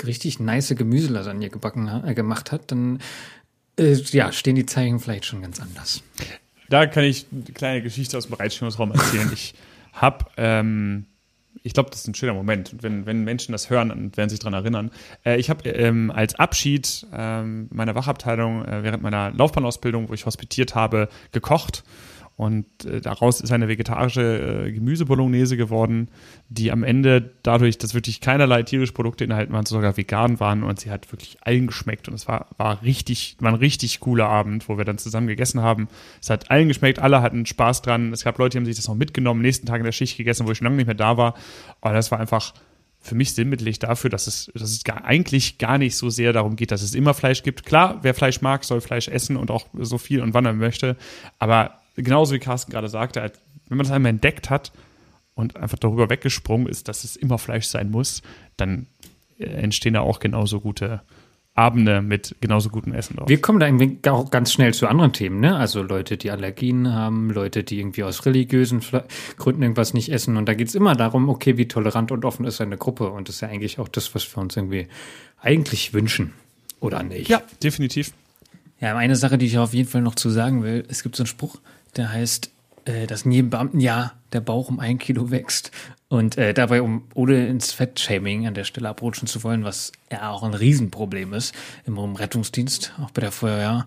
[0.04, 3.00] richtig nice Gemüselasagne gebacken äh, gemacht hat, dann
[3.80, 6.02] äh, ja, stehen die Zeichen vielleicht schon ganz anders.
[6.70, 9.30] Da kann ich eine kleine Geschichte aus dem Bereitstellungsraum erzählen.
[9.34, 9.54] ich
[9.94, 11.06] habe ähm,
[11.64, 12.76] ich glaube, das ist ein schöner Moment.
[12.82, 14.92] wenn, wenn Menschen das hören und werden sich daran erinnern.
[15.26, 20.26] Äh, ich habe ähm, als Abschied ähm, meiner Wachabteilung äh, während meiner Laufbahnausbildung, wo ich
[20.26, 21.84] hospitiert habe, gekocht
[22.38, 26.10] und äh, daraus ist eine vegetarische äh, Gemüsebolognese geworden,
[26.50, 30.80] die am Ende dadurch, dass wirklich keinerlei tierische Produkte enthalten waren, sogar vegan waren und
[30.80, 32.08] sie hat wirklich allen geschmeckt.
[32.08, 35.62] Und es war, war richtig, war ein richtig cooler Abend, wo wir dann zusammen gegessen
[35.62, 35.88] haben.
[36.22, 38.14] Es hat allen geschmeckt, alle hatten Spaß dran.
[38.14, 40.46] Es gab Leute, die haben sich das noch mitgenommen, nächsten Tag in der Schicht gegessen,
[40.46, 41.34] wo ich schon lange nicht mehr da war.
[41.82, 42.54] Aber das war einfach
[43.00, 46.56] für mich sinnbildlich dafür, dass es, dass es gar, eigentlich gar nicht so sehr darum
[46.56, 47.66] geht, dass es immer Fleisch gibt.
[47.66, 50.98] Klar, wer Fleisch mag, soll Fleisch essen und auch so viel und wann er möchte.
[51.40, 54.72] Aber genauso wie Carsten gerade sagte, halt, wenn man das einmal entdeckt hat
[55.36, 58.22] und einfach darüber weggesprungen ist, dass es immer Fleisch sein muss,
[58.56, 58.88] dann
[59.38, 61.02] äh, entstehen da auch genauso gute
[61.58, 63.28] Abende mit genauso gutem Essen drauf.
[63.28, 65.56] Wir kommen da irgendwie auch ganz schnell zu anderen Themen, ne?
[65.56, 68.82] Also Leute, die Allergien haben, Leute, die irgendwie aus religiösen
[69.38, 70.38] Gründen irgendwas nicht essen.
[70.38, 73.10] Und da geht es immer darum, okay, wie tolerant und offen ist eine Gruppe.
[73.10, 74.88] Und das ist ja eigentlich auch das, was wir uns irgendwie
[75.42, 76.34] eigentlich wünschen.
[76.80, 77.28] Oder nicht?
[77.28, 78.14] Ja, definitiv.
[78.80, 81.24] Ja, eine Sache, die ich auf jeden Fall noch zu sagen will, es gibt so
[81.24, 81.58] einen Spruch,
[81.98, 82.52] der heißt,
[82.86, 85.72] äh, dass in jedem Beamtenjahr der Bauch um ein Kilo wächst.
[86.10, 90.30] Und äh, dabei, um ohne ins Fettshaming an der Stelle abrutschen zu wollen, was ja
[90.32, 91.54] auch ein Riesenproblem ist
[91.86, 93.86] im Rettungsdienst, auch bei der Feuerwehr,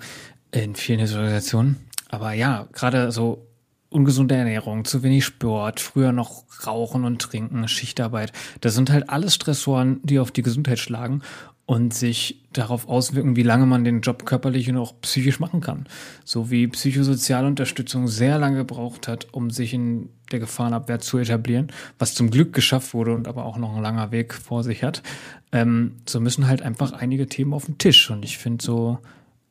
[0.52, 1.76] in vielen Organisationen.
[2.10, 3.46] Aber ja, gerade so
[3.88, 9.34] ungesunde Ernährung, zu wenig Sport, früher noch Rauchen und Trinken, Schichtarbeit, das sind halt alles
[9.34, 11.22] Stressoren, die auf die Gesundheit schlagen
[11.70, 15.86] und sich darauf auswirken, wie lange man den Job körperlich und auch psychisch machen kann.
[16.24, 21.68] So wie psychosoziale Unterstützung sehr lange gebraucht hat, um sich in der Gefahrenabwehr zu etablieren,
[21.96, 25.04] was zum Glück geschafft wurde und aber auch noch ein langer Weg vor sich hat.
[25.52, 28.10] Ähm, so müssen halt einfach einige Themen auf den Tisch.
[28.10, 28.98] Und ich finde so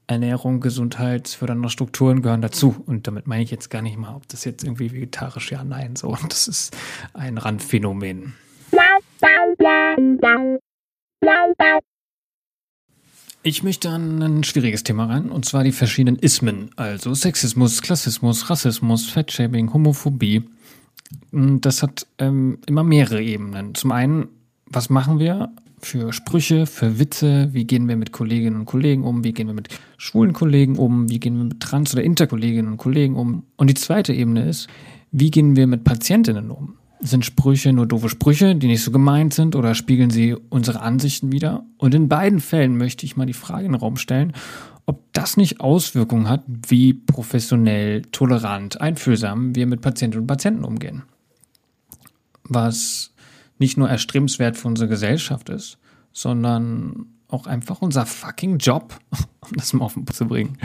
[0.08, 2.84] Ernährung, Gesundheit, fördernde Strukturen gehören dazu.
[2.86, 5.96] Und damit meine ich jetzt gar nicht mal, ob das jetzt irgendwie vegetarisch, ja, nein,
[5.96, 6.18] so.
[6.28, 6.76] Das ist
[7.14, 8.34] ein Randphänomen.
[13.42, 18.50] Ich möchte an ein schwieriges Thema rein, und zwar die verschiedenen Ismen, also Sexismus, Klassismus,
[18.50, 20.44] Rassismus, Fettshaming, Homophobie.
[21.32, 23.76] Das hat ähm, immer mehrere Ebenen.
[23.76, 24.28] Zum einen,
[24.66, 27.50] was machen wir für Sprüche, für Witze?
[27.54, 29.24] Wie gehen wir mit Kolleginnen und Kollegen um?
[29.24, 31.10] Wie gehen wir mit schwulen Kollegen um?
[31.10, 33.44] Wie gehen wir mit Trans- oder Interkolleginnen und Kollegen um?
[33.56, 34.68] Und die zweite Ebene ist,
[35.14, 36.76] wie gehen wir mit Patientinnen um?
[37.02, 41.32] Sind Sprüche nur doofe Sprüche, die nicht so gemeint sind oder spiegeln sie unsere Ansichten
[41.32, 41.64] wider?
[41.78, 44.34] Und in beiden Fällen möchte ich mal die Frage in den Raum stellen,
[44.86, 51.04] ob das nicht Auswirkungen hat, wie professionell, tolerant, einfühlsam wir mit Patientinnen und Patienten umgehen.
[52.44, 53.14] Was
[53.60, 55.78] nicht nur erstrebenswert für unsere Gesellschaft ist,
[56.12, 59.00] sondern auch einfach unser fucking Job,
[59.42, 60.58] um das mal auf den Punkt zu bringen.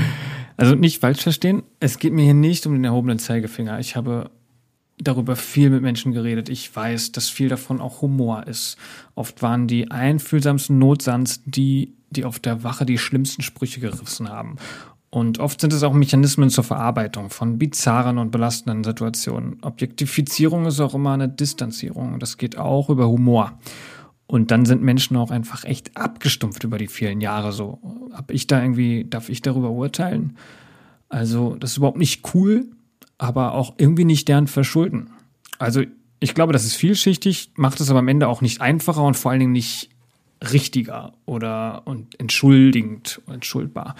[0.56, 3.78] Also nicht falsch verstehen, es geht mir hier nicht um den erhobenen Zeigefinger.
[3.78, 4.30] Ich habe
[4.98, 6.48] darüber viel mit Menschen geredet.
[6.48, 8.76] Ich weiß, dass viel davon auch Humor ist.
[9.14, 14.56] Oft waren die einfühlsamsten Notsands die, die auf der Wache die schlimmsten Sprüche gerissen haben.
[15.10, 19.62] Und oft sind es auch Mechanismen zur Verarbeitung von bizarren und belastenden Situationen.
[19.62, 22.18] Objektifizierung ist auch immer eine Distanzierung.
[22.18, 23.58] Das geht auch über Humor.
[24.26, 27.78] Und dann sind Menschen auch einfach echt abgestumpft über die vielen Jahre so.
[28.12, 30.36] Hab ich da irgendwie, darf ich darüber urteilen?
[31.08, 32.66] Also, das ist überhaupt nicht cool
[33.18, 35.10] aber auch irgendwie nicht deren Verschulden.
[35.58, 35.82] Also
[36.20, 39.30] ich glaube, das ist vielschichtig, macht es aber am Ende auch nicht einfacher und vor
[39.30, 39.90] allen Dingen nicht
[40.52, 43.94] richtiger oder und entschuldigend, entschuldbar.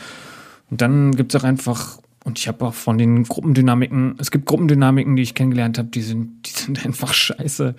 [0.70, 4.46] Und dann gibt es auch einfach, und ich habe auch von den Gruppendynamiken, es gibt
[4.46, 7.74] Gruppendynamiken, die ich kennengelernt habe, die sind, die sind einfach scheiße.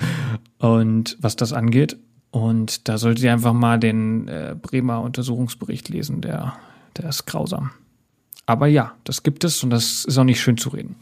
[0.60, 1.98] Und was das angeht.
[2.32, 6.54] Und da solltet ihr einfach mal den äh, Bremer Untersuchungsbericht lesen, der,
[6.98, 7.72] der ist grausam.
[8.46, 10.96] Aber ja, das gibt es und das ist auch nicht schön zu reden.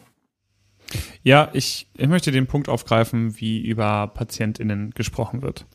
[1.24, 5.66] Ja, ich, ich möchte den Punkt aufgreifen, wie über PatientInnen gesprochen wird.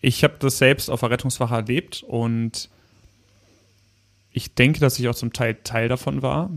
[0.00, 2.70] Ich habe das selbst auf der Rettungswache erlebt und
[4.30, 6.50] ich denke, dass ich auch zum Teil Teil davon war.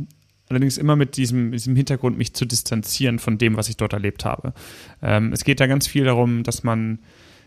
[0.49, 4.25] Allerdings immer mit diesem, diesem Hintergrund, mich zu distanzieren von dem, was ich dort erlebt
[4.25, 4.53] habe.
[5.01, 6.99] Ähm, es geht da ganz viel darum, dass man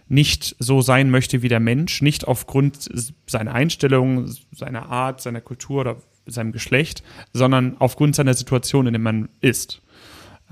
[0.09, 2.89] nicht so sein möchte wie der Mensch, nicht aufgrund
[3.27, 9.01] seiner Einstellung, seiner Art, seiner Kultur oder seinem Geschlecht, sondern aufgrund seiner Situation, in der
[9.01, 9.83] man ist.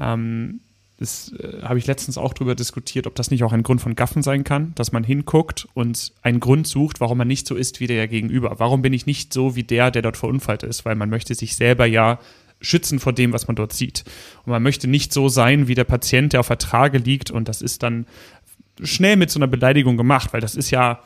[0.03, 0.61] Ähm,
[0.99, 3.95] das äh, habe ich letztens auch darüber diskutiert, ob das nicht auch ein Grund von
[3.95, 7.81] Gaffen sein kann, dass man hinguckt und einen Grund sucht, warum man nicht so ist
[7.81, 8.59] wie der Gegenüber.
[8.59, 10.85] Warum bin ich nicht so wie der, der dort verunfallt ist?
[10.85, 12.19] Weil man möchte sich selber ja
[12.61, 14.05] schützen vor dem, was man dort sieht.
[14.45, 17.61] Und man möchte nicht so sein wie der Patient, der auf Vertrage liegt und das
[17.62, 18.07] ist dann
[18.83, 21.03] schnell mit so einer Beleidigung gemacht, weil das ist ja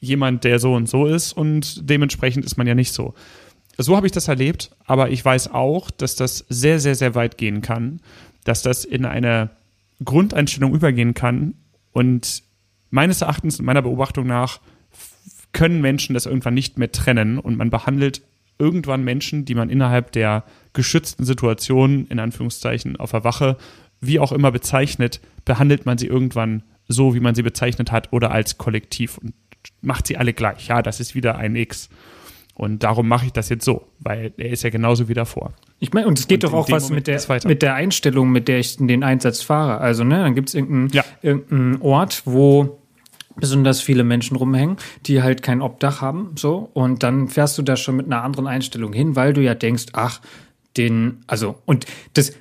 [0.00, 3.14] jemand, der so und so ist und dementsprechend ist man ja nicht so.
[3.78, 7.38] So habe ich das erlebt, aber ich weiß auch, dass das sehr, sehr, sehr weit
[7.38, 8.00] gehen kann,
[8.48, 9.50] dass das in eine
[10.02, 11.54] Grundeinstellung übergehen kann
[11.92, 12.42] und
[12.90, 14.60] meines Erachtens und meiner Beobachtung nach
[15.52, 18.22] können Menschen das irgendwann nicht mehr trennen und man behandelt
[18.58, 23.56] irgendwann Menschen, die man innerhalb der geschützten Situation, in Anführungszeichen, auf der Wache,
[24.00, 28.30] wie auch immer bezeichnet, behandelt man sie irgendwann so, wie man sie bezeichnet hat oder
[28.30, 29.34] als Kollektiv und
[29.82, 30.68] macht sie alle gleich.
[30.68, 31.88] Ja, das ist wieder ein X.
[32.58, 35.52] Und darum mache ich das jetzt so, weil er ist ja genauso wie davor.
[35.78, 38.48] Ich meine, und es geht und doch auch was mit der, mit der Einstellung, mit
[38.48, 39.78] der ich den Einsatz fahre.
[39.78, 41.04] Also, ne, dann gibt es irgendeinen ja.
[41.22, 42.80] irgendein Ort, wo
[43.36, 46.68] besonders viele Menschen rumhängen, die halt kein Obdach haben, so.
[46.74, 49.86] Und dann fährst du da schon mit einer anderen Einstellung hin, weil du ja denkst,
[49.92, 50.20] ach,
[50.76, 52.32] den, also, und das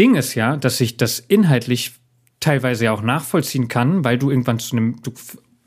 [0.00, 1.92] Ding ist ja, dass ich das inhaltlich
[2.40, 5.12] teilweise ja auch nachvollziehen kann, weil du irgendwann zu einem, du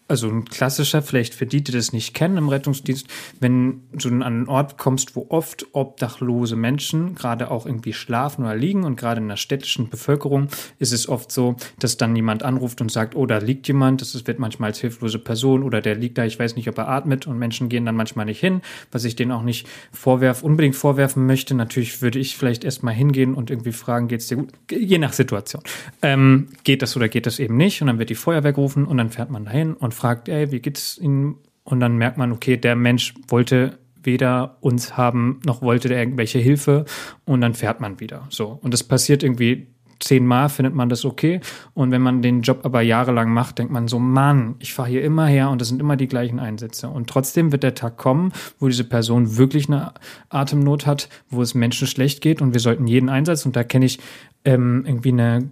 [0.07, 3.07] also ein klassischer, vielleicht für die, die das nicht kennen im Rettungsdienst,
[3.39, 8.55] wenn du an einen Ort kommst, wo oft obdachlose Menschen gerade auch irgendwie schlafen oder
[8.55, 12.81] liegen und gerade in der städtischen Bevölkerung ist es oft so, dass dann jemand anruft
[12.81, 16.17] und sagt, oh, da liegt jemand, das wird manchmal als hilflose Person oder der liegt
[16.17, 18.61] da, ich weiß nicht, ob er atmet und Menschen gehen dann manchmal nicht hin,
[18.91, 21.55] was ich denen auch nicht vorwerf, unbedingt vorwerfen möchte.
[21.55, 24.49] Natürlich würde ich vielleicht erstmal hingehen und irgendwie fragen, geht's dir gut?
[24.69, 25.63] Je nach Situation.
[26.01, 27.81] Ähm, geht das oder geht das eben nicht?
[27.81, 30.59] Und dann wird die Feuerwehr gerufen und dann fährt man dahin und fragt, ey, wie
[30.59, 31.35] geht's Ihnen?
[31.63, 36.39] Und dann merkt man, okay, der Mensch wollte weder uns haben, noch wollte der irgendwelche
[36.39, 36.85] Hilfe
[37.25, 38.27] und dann fährt man wieder.
[38.29, 38.59] So.
[38.61, 39.67] Und das passiert irgendwie
[40.03, 41.39] zehnmal, findet man das okay.
[41.73, 45.03] Und wenn man den Job aber jahrelang macht, denkt man so, Mann, ich fahre hier
[45.03, 46.89] immer her und das sind immer die gleichen Einsätze.
[46.89, 49.93] Und trotzdem wird der Tag kommen, wo diese Person wirklich eine
[50.29, 53.85] Atemnot hat, wo es Menschen schlecht geht und wir sollten jeden Einsatz, und da kenne
[53.85, 53.99] ich
[54.45, 55.49] ähm, irgendwie eine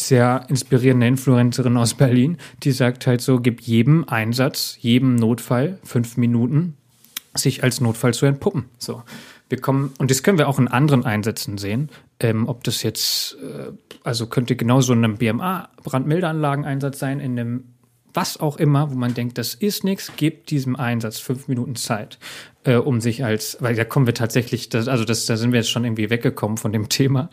[0.00, 6.16] sehr inspirierende Influencerin aus Berlin, die sagt halt so, gib jedem Einsatz, jedem Notfall fünf
[6.16, 6.76] Minuten,
[7.34, 8.66] sich als Notfall zu entpuppen.
[8.78, 9.02] So.
[9.48, 13.36] Wir kommen, und das können wir auch in anderen Einsätzen sehen, ähm, ob das jetzt,
[13.40, 17.64] äh, also könnte genauso in einem BMA-Brandmeldeanlageneinsatz sein, in einem
[18.16, 22.18] was auch immer, wo man denkt, das ist nichts, gebt diesem Einsatz fünf Minuten Zeit,
[22.64, 25.58] äh, um sich als, weil da kommen wir tatsächlich, das, also das, da sind wir
[25.58, 27.28] jetzt schon irgendwie weggekommen von dem Thema.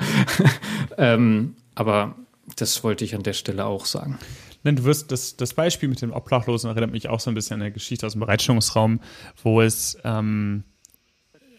[0.97, 2.15] ähm, aber
[2.55, 4.19] das wollte ich an der Stelle auch sagen.
[4.63, 7.61] Du wirst, das, das Beispiel mit dem Obdachlosen erinnert mich auch so ein bisschen an
[7.61, 9.01] eine Geschichte aus dem Bereitstellungsraum,
[9.43, 10.63] wo es, ähm,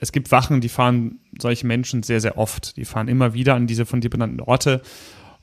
[0.01, 2.77] es gibt Wachen, die fahren solche Menschen sehr, sehr oft.
[2.77, 4.83] Die fahren immer wieder an diese von dir benannten Orte.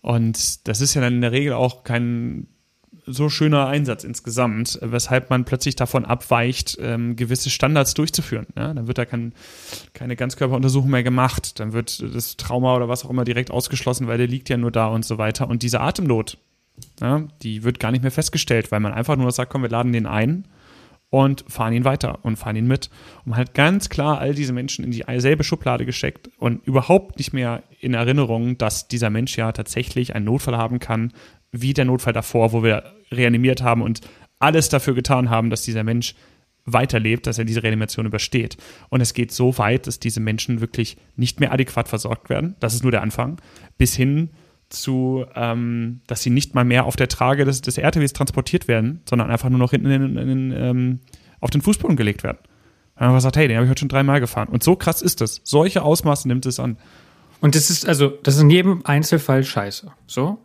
[0.01, 2.47] Und das ist ja dann in der Regel auch kein
[3.05, 8.47] so schöner Einsatz insgesamt, weshalb man plötzlich davon abweicht, ähm, gewisse Standards durchzuführen.
[8.57, 8.73] Ja?
[8.73, 9.33] Dann wird da kein,
[9.93, 14.17] keine Ganzkörperuntersuchung mehr gemacht, dann wird das Trauma oder was auch immer direkt ausgeschlossen, weil
[14.17, 15.49] der liegt ja nur da und so weiter.
[15.49, 16.37] Und diese Atemnot,
[16.99, 19.93] ja, die wird gar nicht mehr festgestellt, weil man einfach nur sagt, komm, wir laden
[19.93, 20.45] den ein
[21.11, 22.89] und fahren ihn weiter und fahren ihn mit.
[23.23, 27.33] Und man hat ganz klar all diese Menschen in dieselbe Schublade gesteckt und überhaupt nicht
[27.33, 31.11] mehr in Erinnerung, dass dieser Mensch ja tatsächlich einen Notfall haben kann,
[31.51, 33.99] wie der Notfall davor, wo wir reanimiert haben und
[34.39, 36.15] alles dafür getan haben, dass dieser Mensch
[36.65, 38.55] weiterlebt, dass er diese Reanimation übersteht.
[38.89, 42.55] Und es geht so weit, dass diese Menschen wirklich nicht mehr adäquat versorgt werden.
[42.61, 43.41] Das ist nur der Anfang.
[43.77, 44.29] Bis hin
[44.71, 49.01] zu, ähm, dass sie nicht mal mehr auf der Trage des, des RTWs transportiert werden,
[49.07, 50.99] sondern einfach nur noch hinten in, in, in, ähm,
[51.39, 52.39] auf den Fußboden gelegt werden.
[52.95, 54.47] Dann haben wir gesagt, hey, den habe ich heute schon dreimal gefahren.
[54.49, 55.41] Und so krass ist es.
[55.43, 56.77] Solche Ausmaße nimmt es an.
[57.39, 59.91] Und das ist also, das ist in jedem Einzelfall scheiße.
[60.05, 60.39] So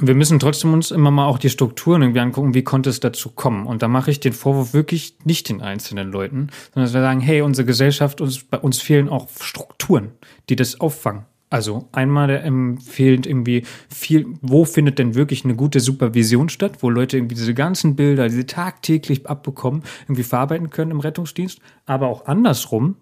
[0.00, 3.30] wir müssen trotzdem uns immer mal auch die Strukturen irgendwie angucken, wie konnte es dazu
[3.30, 3.66] kommen.
[3.66, 7.20] Und da mache ich den Vorwurf wirklich nicht den einzelnen Leuten, sondern dass wir sagen,
[7.20, 10.12] hey, unsere Gesellschaft, uns, bei uns fehlen auch Strukturen,
[10.48, 11.24] die das auffangen.
[11.50, 16.90] Also einmal ähm, fehlt irgendwie viel, wo findet denn wirklich eine gute Supervision statt, wo
[16.90, 22.26] Leute irgendwie diese ganzen Bilder, diese tagtäglich abbekommen, irgendwie verarbeiten können im Rettungsdienst, aber auch
[22.26, 22.96] andersrum.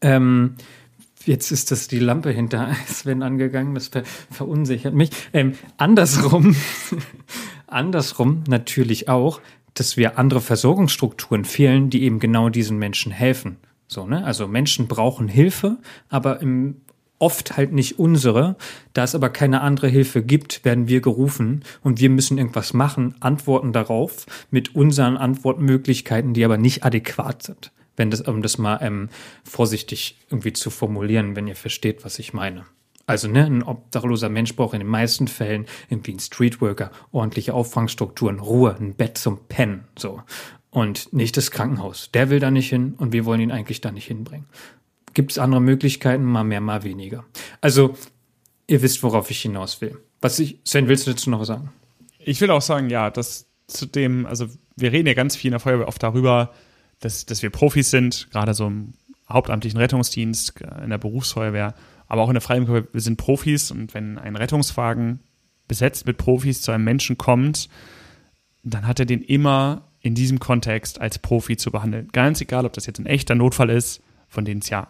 [0.00, 0.54] Ähm,
[1.26, 5.10] Jetzt ist das die Lampe hinter Sven angegangen, das ver verunsichert mich.
[5.32, 6.56] Ähm, andersrum,
[7.66, 9.40] andersrum natürlich auch,
[9.74, 13.58] dass wir andere Versorgungsstrukturen fehlen, die eben genau diesen Menschen helfen.
[13.86, 14.24] So, ne?
[14.24, 15.78] Also Menschen brauchen Hilfe,
[16.08, 16.76] aber im,
[17.20, 18.56] oft halt nicht unsere.
[18.92, 23.14] Da es aber keine andere Hilfe gibt, werden wir gerufen und wir müssen irgendwas machen,
[23.20, 27.70] antworten darauf mit unseren Antwortmöglichkeiten, die aber nicht adäquat sind.
[27.96, 29.10] Wenn das, um das mal ähm,
[29.44, 32.64] vorsichtig irgendwie zu formulieren, wenn ihr versteht, was ich meine.
[33.06, 38.38] Also ne, ein obdachloser Mensch braucht in den meisten Fällen irgendwie ein Streetworker, ordentliche Auffangstrukturen,
[38.38, 40.22] Ruhe, ein Bett zum Pennen, so.
[40.70, 42.12] Und nicht das Krankenhaus.
[42.12, 44.46] Der will da nicht hin und wir wollen ihn eigentlich da nicht hinbringen.
[45.14, 47.24] Gibt es andere Möglichkeiten, mal mehr, mal weniger.
[47.60, 47.96] Also,
[48.66, 49.98] ihr wisst, worauf ich hinaus will.
[50.20, 51.70] Was ich, Sven, willst du dazu noch sagen?
[52.18, 54.46] Ich will auch sagen, ja, dass zu dem, also
[54.76, 56.52] wir reden ja ganz viel in der Feuerwehr oft darüber,
[57.00, 58.94] dass, dass wir Profis sind, gerade so im
[59.28, 61.74] hauptamtlichen Rettungsdienst, in der Berufsfeuerwehr,
[62.08, 65.20] aber auch in der Freiwilligen wir sind Profis und wenn ein Rettungswagen
[65.68, 67.68] besetzt mit Profis zu einem Menschen kommt,
[68.64, 72.08] dann hat er den immer in diesem Kontext als Profi zu behandeln.
[72.12, 74.88] Ganz egal, ob das jetzt ein echter Notfall ist, von denen es ja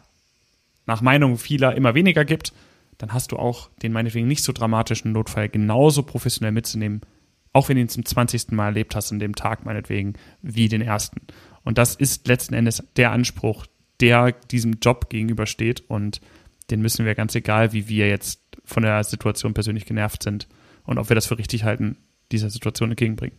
[0.90, 2.52] nach Meinung vieler immer weniger gibt,
[2.98, 7.00] dann hast du auch den meinetwegen nicht so dramatischen Notfall genauso professionell mitzunehmen,
[7.52, 8.50] auch wenn du ihn zum 20.
[8.50, 11.20] Mal erlebt hast an dem Tag meinetwegen, wie den ersten.
[11.62, 13.66] Und das ist letzten Endes der Anspruch,
[14.00, 16.20] der diesem Job gegenübersteht und
[16.70, 20.48] den müssen wir ganz egal, wie wir jetzt von der Situation persönlich genervt sind
[20.84, 21.98] und ob wir das für richtig halten,
[22.32, 23.38] dieser Situation entgegenbringen.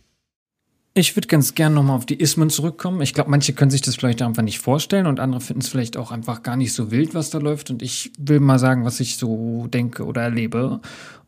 [0.93, 3.01] Ich würde ganz gerne nochmal auf die Ismen zurückkommen.
[3.01, 5.95] Ich glaube, manche können sich das vielleicht einfach nicht vorstellen und andere finden es vielleicht
[5.95, 7.69] auch einfach gar nicht so wild, was da läuft.
[7.69, 10.81] Und ich will mal sagen, was ich so denke oder erlebe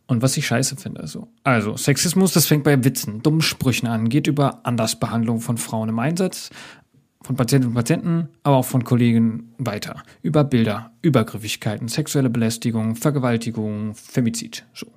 [0.06, 1.08] und was ich scheiße finde.
[1.08, 1.30] So.
[1.46, 6.00] Also, Sexismus, das fängt bei Witzen, dummen Sprüchen an, geht über Andersbehandlung von Frauen im
[6.00, 6.50] Einsatz,
[7.22, 10.04] von Patientinnen und Patienten, aber auch von Kollegen weiter.
[10.22, 14.66] Über Bilder, Übergriffigkeiten, sexuelle Belästigung, Vergewaltigung, Femizid.
[14.74, 14.88] So.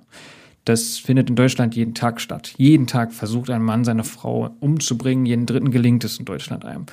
[0.67, 2.53] Das findet in Deutschland jeden Tag statt.
[2.57, 5.25] Jeden Tag versucht ein Mann seine Frau umzubringen.
[5.25, 6.87] Jeden dritten gelingt es in Deutschland einem.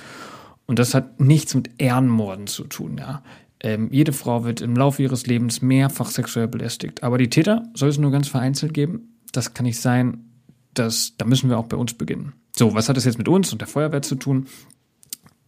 [0.66, 3.22] Und das hat nichts mit Ehrenmorden zu tun, ja.
[3.60, 7.02] Ähm, jede Frau wird im Laufe ihres Lebens mehrfach sexuell belästigt.
[7.02, 9.18] Aber die Täter soll es nur ganz vereinzelt geben.
[9.32, 10.24] Das kann nicht sein.
[10.72, 12.32] Das, da müssen wir auch bei uns beginnen.
[12.56, 14.46] So, was hat das jetzt mit uns und der Feuerwehr zu tun?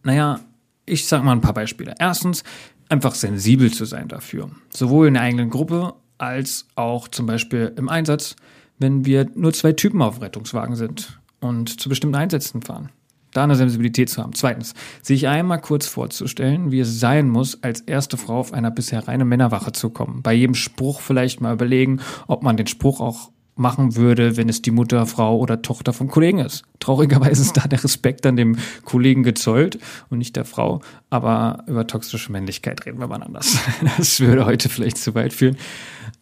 [0.03, 0.41] Naja,
[0.85, 1.95] ich sag mal ein paar Beispiele.
[1.97, 2.43] Erstens,
[2.89, 4.51] einfach sensibel zu sein dafür.
[4.69, 8.35] Sowohl in der eigenen Gruppe als auch zum Beispiel im Einsatz,
[8.79, 12.89] wenn wir nur zwei Typen auf Rettungswagen sind und zu bestimmten Einsätzen fahren.
[13.33, 14.33] Da eine Sensibilität zu haben.
[14.33, 19.07] Zweitens, sich einmal kurz vorzustellen, wie es sein muss, als erste Frau auf einer bisher
[19.07, 20.23] reine Männerwache zu kommen.
[20.23, 24.61] Bei jedem Spruch vielleicht mal überlegen, ob man den Spruch auch machen würde, wenn es
[24.61, 26.63] die Mutter, Frau oder Tochter vom Kollegen ist.
[26.79, 29.79] Traurigerweise ist da der Respekt an dem Kollegen gezollt
[30.09, 30.81] und nicht der Frau.
[31.09, 33.57] Aber über toxische Männlichkeit reden wir mal anders.
[33.97, 35.57] Das würde heute vielleicht zu weit führen.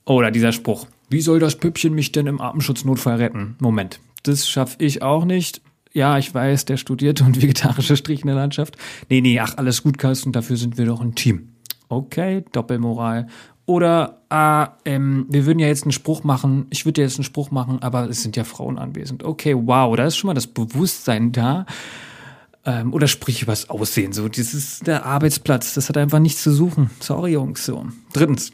[0.05, 0.87] Oder dieser Spruch.
[1.09, 3.55] Wie soll das Püppchen mich denn im Atemschutznotfall retten?
[3.59, 3.99] Moment.
[4.23, 5.61] Das schaffe ich auch nicht.
[5.93, 8.75] Ja, ich weiß, der studierte und vegetarische Strich in der Landschaft.
[9.09, 11.49] Nee, nee, ach, alles gut, Carsten, dafür sind wir doch ein Team.
[11.87, 13.27] Okay, Doppelmoral.
[13.65, 17.49] Oder, ah, ähm, wir würden ja jetzt einen Spruch machen, ich würde jetzt einen Spruch
[17.49, 19.23] machen, aber es sind ja Frauen anwesend.
[19.23, 21.65] Okay, wow, da ist schon mal das Bewusstsein da.
[22.63, 24.13] Ähm, oder sprich über das Aussehen.
[24.13, 26.91] So, das ist der Arbeitsplatz, das hat einfach nichts zu suchen.
[26.99, 27.65] Sorry, Jungs.
[27.65, 27.87] So.
[28.13, 28.53] Drittens,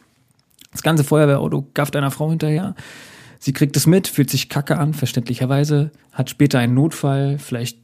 [0.71, 2.75] das ganze Feuerwehrauto gafft einer Frau hinterher.
[3.39, 7.79] Sie kriegt es mit, fühlt sich kacke an, verständlicherweise, hat später einen Notfall, vielleicht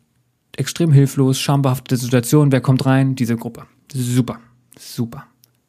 [0.55, 2.51] extrem hilflos, schambehaftete Situation.
[2.51, 3.15] Wer kommt rein?
[3.15, 3.63] Diese Gruppe.
[3.91, 4.39] Super.
[4.77, 5.25] Super.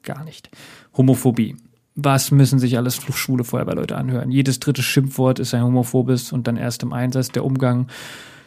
[0.08, 0.50] Gar nicht.
[0.96, 1.54] Homophobie.
[1.94, 4.30] Was müssen sich alles schwule Feuerwehrleute anhören?
[4.30, 7.88] Jedes dritte Schimpfwort ist ein homophobes und dann erst im Einsatz der Umgang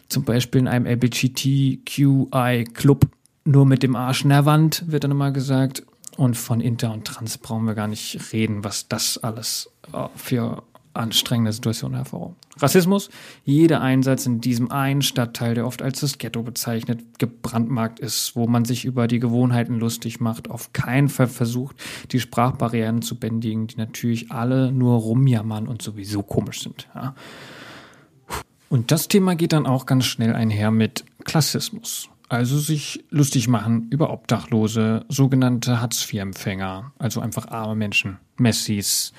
[0.09, 3.05] zum Beispiel in einem LGBTQI-Club
[3.45, 5.83] nur mit dem Arsch in der Wand, wird dann immer gesagt.
[6.17, 10.63] Und von Inter und Trans brauchen wir gar nicht reden, was das alles äh, für
[10.95, 12.40] anstrengende Situationen hervorruft.
[12.57, 13.09] Rassismus,
[13.45, 18.45] jeder Einsatz in diesem einen Stadtteil, der oft als das Ghetto bezeichnet, gebrandmarkt ist, wo
[18.47, 21.77] man sich über die Gewohnheiten lustig macht, auf keinen Fall versucht,
[22.11, 26.87] die Sprachbarrieren zu bändigen, die natürlich alle nur rumjammern und sowieso komisch sind.
[26.93, 27.15] Ja.
[28.69, 32.09] Und das Thema geht dann auch ganz schnell einher mit Klassismus.
[32.29, 39.11] Also sich lustig machen über Obdachlose, sogenannte Hartz-IV-Empfänger, also einfach arme Menschen, Messis,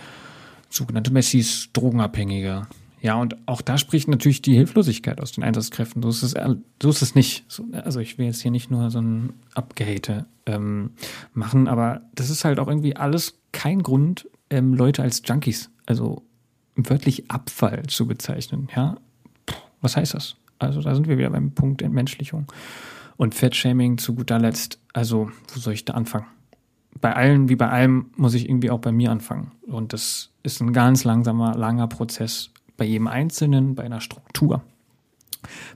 [0.71, 2.67] sogenannte Messis, Drogenabhängige.
[3.03, 6.03] Ja, und auch da spricht natürlich die Hilflosigkeit aus den Einsatzkräften.
[6.03, 6.35] So ist es,
[6.81, 7.45] so ist es nicht.
[7.73, 10.91] also ich will jetzt hier nicht nur so ein Abgehate ähm,
[11.35, 16.23] machen, aber das ist halt auch irgendwie alles kein Grund, ähm, Leute als Junkies, also
[16.77, 18.69] wörtlich Abfall zu bezeichnen.
[18.75, 18.97] Ja,
[19.47, 20.37] Puh, was heißt das?
[20.61, 22.47] Also da sind wir wieder beim Punkt Entmenschlichung.
[23.17, 26.27] Und Fettshaming zu guter Letzt, also wo soll ich da anfangen?
[27.01, 29.51] Bei allen wie bei allem muss ich irgendwie auch bei mir anfangen.
[29.63, 34.63] Und das ist ein ganz langsamer, langer Prozess bei jedem Einzelnen, bei einer Struktur,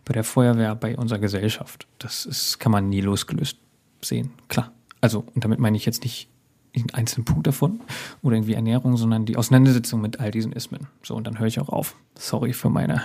[0.05, 1.87] bei der Feuerwehr, bei unserer Gesellschaft.
[1.99, 3.59] Das ist, kann man nie losgelöst
[4.03, 4.73] sehen, klar.
[5.01, 6.29] Also, und damit meine ich jetzt nicht
[6.77, 7.81] einen einzelnen Punkt davon
[8.23, 10.89] oder irgendwie Ernährung, sondern die Auseinandersetzung mit all diesen Ismen.
[11.03, 11.97] So, und dann höre ich auch auf.
[12.15, 13.03] Sorry für meine,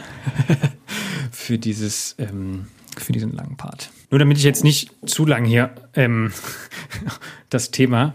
[1.31, 2.67] für dieses, ähm,
[2.97, 3.91] für diesen langen Part.
[4.09, 6.33] Nur damit ich jetzt nicht zu lang hier ähm,
[7.49, 8.13] das Thema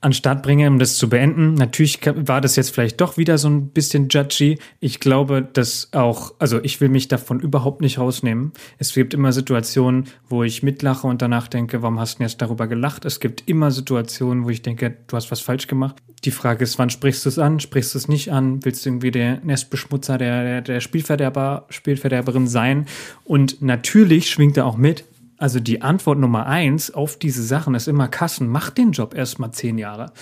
[0.00, 1.54] an Start bringe, um das zu beenden.
[1.54, 4.58] Natürlich war das jetzt vielleicht doch wieder so ein bisschen judgy.
[4.78, 8.52] Ich glaube, dass auch, also ich will mich davon überhaupt nicht rausnehmen.
[8.78, 12.68] Es gibt immer Situationen, wo ich mitlache und danach denke, warum hast du jetzt darüber
[12.68, 13.04] gelacht?
[13.04, 15.96] Es gibt immer Situationen, wo ich denke, du hast was falsch gemacht.
[16.24, 17.58] Die Frage ist, wann sprichst du es an?
[17.58, 18.64] Sprichst du es nicht an?
[18.64, 22.86] Willst du irgendwie der Nestbeschmutzer, der, der Spielverderber, Spielverderberin sein?
[23.24, 25.04] Und natürlich schwingt er auch mit,
[25.38, 28.48] also die Antwort Nummer eins auf diese Sachen ist immer Kassen.
[28.48, 30.12] Mach den Job erstmal zehn Jahre.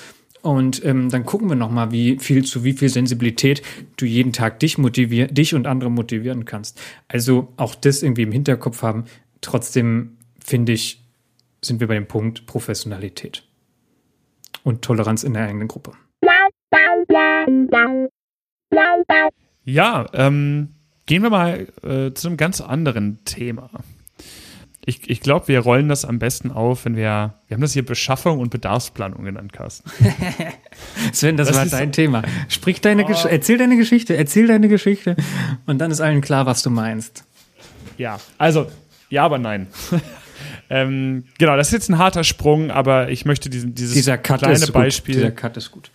[0.43, 3.63] Und ähm, dann gucken wir nochmal, wie viel zu wie viel Sensibilität
[3.97, 6.81] du jeden Tag dich motivier, dich und andere motivieren kannst.
[7.09, 9.07] Also auch das irgendwie im Hinterkopf haben.
[9.41, 11.03] Trotzdem finde ich,
[11.63, 13.43] sind wir bei dem Punkt Professionalität
[14.63, 15.93] und Toleranz in der eigenen Gruppe.
[19.65, 20.75] Ja, ähm,
[21.07, 23.71] gehen wir mal äh, zu einem ganz anderen Thema
[24.89, 27.85] ich, ich glaube, wir rollen das am besten auf, wenn wir, wir haben das hier
[27.85, 29.91] Beschaffung und Bedarfsplanung genannt, Carsten.
[31.13, 32.23] Sven, das, das war dein Thema.
[32.49, 33.27] Sprich deine oh.
[33.29, 35.17] erzähl deine Geschichte, erzähl deine Geschichte
[35.67, 37.25] und dann ist allen klar, was du meinst.
[37.99, 38.69] Ja, also,
[39.11, 39.67] ja, aber nein.
[40.71, 44.39] ähm, genau, das ist jetzt ein harter Sprung, aber ich möchte diesen, dieses Dieser Cut
[44.39, 45.17] kleine ist Beispiel.
[45.17, 45.91] Dieser Cut ist gut.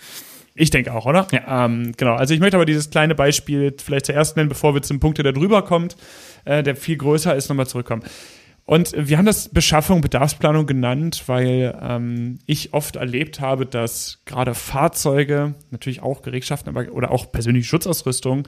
[0.54, 1.28] Ich denke auch, oder?
[1.32, 1.66] Ja.
[1.66, 2.16] Ähm, genau.
[2.16, 5.24] Also ich möchte aber dieses kleine Beispiel vielleicht zuerst nennen, bevor wir zum Punkt, der
[5.24, 5.96] da drüber kommt,
[6.44, 8.04] äh, der viel größer ist, nochmal zurückkommen.
[8.66, 14.54] Und wir haben das Beschaffung, Bedarfsplanung genannt, weil ähm, ich oft erlebt habe, dass gerade
[14.54, 18.48] Fahrzeuge, natürlich auch Gerätschaften, aber oder auch persönliche Schutzausrüstung,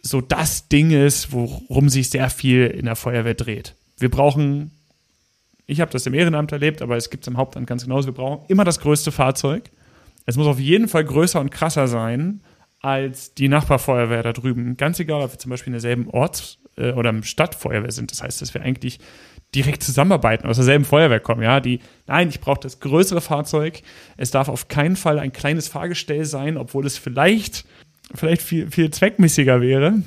[0.00, 3.74] so das Ding ist, worum sich sehr viel in der Feuerwehr dreht.
[3.98, 4.70] Wir brauchen,
[5.66, 8.14] ich habe das im Ehrenamt erlebt, aber es gibt es im Hauptamt ganz genauso, wir
[8.14, 9.70] brauchen immer das größte Fahrzeug.
[10.24, 12.40] Es muss auf jeden Fall größer und krasser sein
[12.80, 14.76] als die Nachbarfeuerwehr da drüben.
[14.76, 18.10] Ganz egal, ob wir zum Beispiel in derselben Orts- äh, oder Stadtfeuerwehr sind.
[18.10, 18.98] Das heißt, dass wir eigentlich
[19.54, 23.82] direkt zusammenarbeiten, aus derselben Feuerwehr kommen, ja, die, nein, ich brauche das größere Fahrzeug.
[24.16, 27.64] Es darf auf keinen Fall ein kleines Fahrgestell sein, obwohl es vielleicht,
[28.14, 30.02] vielleicht viel, viel zweckmäßiger wäre,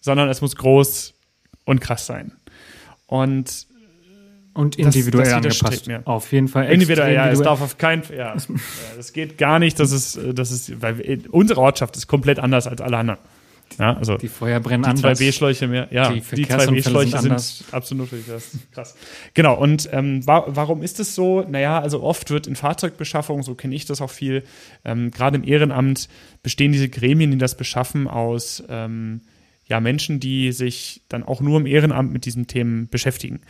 [0.00, 1.14] sondern es muss groß
[1.64, 2.32] und krass sein.
[3.06, 3.66] Und
[4.54, 5.86] und individuell das, das angepasst.
[5.86, 6.00] Mir.
[6.06, 6.72] Auf jeden Fall.
[6.72, 7.28] Individuell, ja.
[7.28, 8.16] Es darf auf keinen Fall.
[8.16, 8.34] Ja,
[8.98, 12.80] es geht gar nicht, dass es, das ist, weil unsere Ortschaft ist komplett anders als
[12.80, 13.18] alle anderen.
[13.78, 15.18] Ja, also die Feuer brennen die anders.
[15.18, 15.88] zwei B-Schläuche mehr.
[15.90, 18.08] Ja, die, die zwei B-Schläuche sind, sind absolut
[18.72, 18.94] krass.
[19.34, 19.54] Genau.
[19.54, 21.42] Und ähm, wa warum ist es so?
[21.42, 24.44] Naja, also oft wird in Fahrzeugbeschaffung, so kenne ich das auch viel,
[24.84, 26.08] ähm, gerade im Ehrenamt
[26.42, 29.20] bestehen diese Gremien, die das beschaffen, aus ähm,
[29.66, 33.40] ja, Menschen, die sich dann auch nur im Ehrenamt mit diesen Themen beschäftigen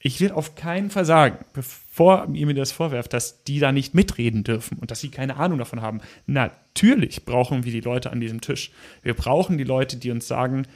[0.00, 3.94] ich will auf keinen Fall sagen, bevor ihr mir das vorwerft, dass die da nicht
[3.94, 6.00] mitreden dürfen und dass sie keine Ahnung davon haben.
[6.26, 8.70] Natürlich brauchen wir die Leute an diesem Tisch.
[9.02, 10.66] Wir brauchen die Leute, die uns sagen,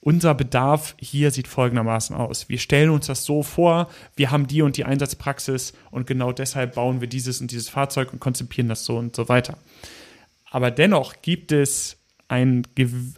[0.00, 2.48] unser Bedarf hier sieht folgendermaßen aus.
[2.48, 6.74] Wir stellen uns das so vor, wir haben die und die Einsatzpraxis und genau deshalb
[6.74, 9.58] bauen wir dieses und dieses Fahrzeug und konzipieren das so und so weiter.
[10.50, 12.66] Aber dennoch gibt es ein,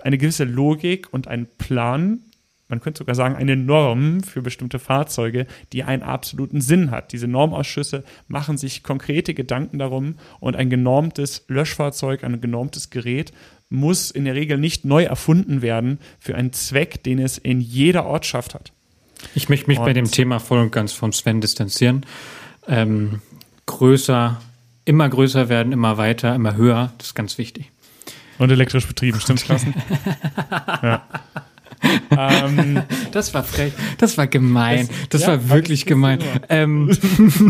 [0.02, 2.20] eine gewisse Logik und einen Plan,
[2.68, 7.12] man könnte sogar sagen, eine Norm für bestimmte Fahrzeuge, die einen absoluten Sinn hat.
[7.12, 13.32] Diese Normausschüsse machen sich konkrete Gedanken darum und ein genormtes Löschfahrzeug, ein genormtes Gerät
[13.70, 18.06] muss in der Regel nicht neu erfunden werden für einen Zweck, den es in jeder
[18.06, 18.72] Ortschaft hat.
[19.34, 22.06] Ich möchte mich und bei dem Thema voll und ganz vom Sven distanzieren.
[22.68, 23.20] Ähm,
[23.66, 24.40] größer,
[24.84, 27.70] immer größer werden, immer weiter, immer höher, das ist ganz wichtig.
[28.38, 29.74] Und elektrisch betrieben, stimmt's, Klassen?
[30.82, 31.02] ja
[32.10, 32.82] ähm,
[33.12, 36.18] das war frech, das war gemein, das, das ja, war wirklich gemein.
[36.48, 36.96] Ähm,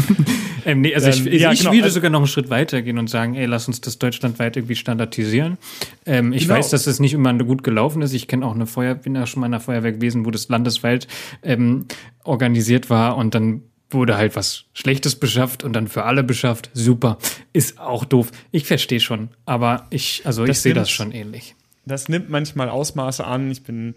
[0.64, 2.98] ähm, nee, also ich, ich, ja, genau, würde also, sogar noch einen Schritt weiter gehen
[2.98, 5.58] und sagen, ey, lass uns das deutschlandweit irgendwie standardisieren.
[6.06, 6.54] Ähm, ich genau.
[6.54, 8.12] weiß, dass es nicht immer gut gelaufen ist.
[8.12, 10.48] Ich kenne auch eine Feuer, bin ja schon mal in einer Feuerwehr gewesen, wo das
[10.48, 11.06] landesweit
[11.42, 11.86] ähm,
[12.24, 13.62] organisiert war und dann
[13.94, 16.70] wurde halt was Schlechtes beschafft und dann für alle beschafft.
[16.74, 17.18] Super.
[17.52, 18.30] Ist auch doof.
[18.50, 19.30] Ich verstehe schon.
[19.46, 21.54] Aber ich, also das ich sehe das schon ähnlich.
[21.86, 23.50] Das nimmt manchmal Ausmaße an.
[23.50, 23.94] Ich bin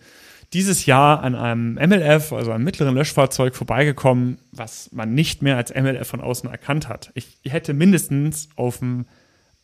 [0.53, 5.73] dieses Jahr an einem MLF, also einem mittleren Löschfahrzeug, vorbeigekommen, was man nicht mehr als
[5.73, 7.11] MLF von außen erkannt hat.
[7.15, 9.05] Ich hätte mindestens auf dem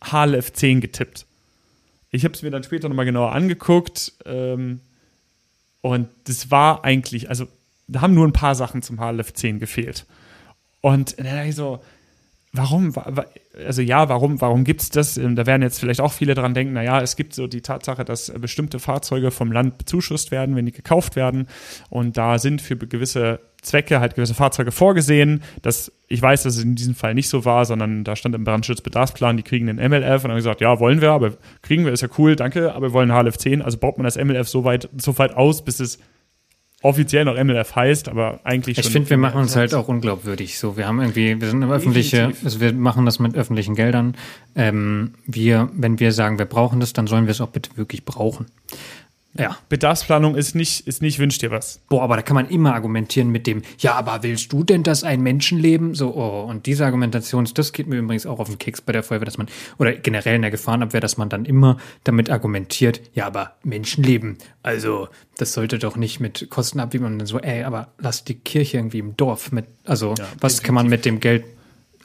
[0.03, 1.25] HLF 10 getippt.
[2.11, 4.81] Ich habe es mir dann später nochmal genauer angeguckt ähm,
[5.81, 7.47] und das war eigentlich, also
[7.87, 10.05] da haben nur ein paar Sachen zum HLF 10 gefehlt.
[10.81, 11.81] Und dann dachte ich so,
[12.53, 12.93] warum,
[13.65, 15.17] also ja, warum, warum gibt es das?
[15.17, 18.05] Ähm, da werden jetzt vielleicht auch viele dran denken, naja, es gibt so die Tatsache,
[18.05, 21.47] dass bestimmte Fahrzeuge vom Land bezuschusst werden, wenn die gekauft werden.
[21.89, 25.41] Und da sind für gewisse Zwecke halt gewisse Fahrzeuge vorgesehen.
[25.61, 28.43] Das, ich weiß, dass es in diesem Fall nicht so war, sondern da stand im
[28.43, 32.01] Brandschutzbedarfsplan, die kriegen den MLF und haben gesagt, ja, wollen wir, aber kriegen wir, ist
[32.01, 34.89] ja cool, danke, aber wir wollen HLF 10, also baut man das MLF so weit,
[34.97, 35.97] so weit aus, bis es
[36.83, 38.85] offiziell noch MLF heißt, aber eigentlich schon.
[38.85, 40.59] Ich finde, wir machen uns halt auch unglaubwürdig.
[40.59, 44.15] So, wir haben irgendwie, wir sind öffentliche, also wir machen das mit öffentlichen Geldern.
[44.55, 48.05] Ähm, wir, wenn wir sagen, wir brauchen das, dann sollen wir es auch bitte wirklich
[48.05, 48.47] brauchen.
[49.37, 49.57] Ja.
[49.69, 51.81] Bedarfsplanung ist nicht, ist nicht wünsch dir was.
[51.89, 55.03] Boah, aber da kann man immer argumentieren mit dem, ja, aber willst du denn, dass
[55.03, 58.81] ein Menschenleben so, oh, und diese Argumentation, das geht mir übrigens auch auf den Keks
[58.81, 59.47] bei der Feuerwehr, dass man,
[59.79, 65.07] oder generell in der Gefahrenabwehr, dass man dann immer damit argumentiert, ja, aber Menschenleben, also,
[65.37, 68.77] das sollte doch nicht mit Kosten abwiegen und dann so, ey, aber lass die Kirche
[68.77, 70.63] irgendwie im Dorf mit, also, ja, was definitiv.
[70.63, 71.43] kann man mit dem Geld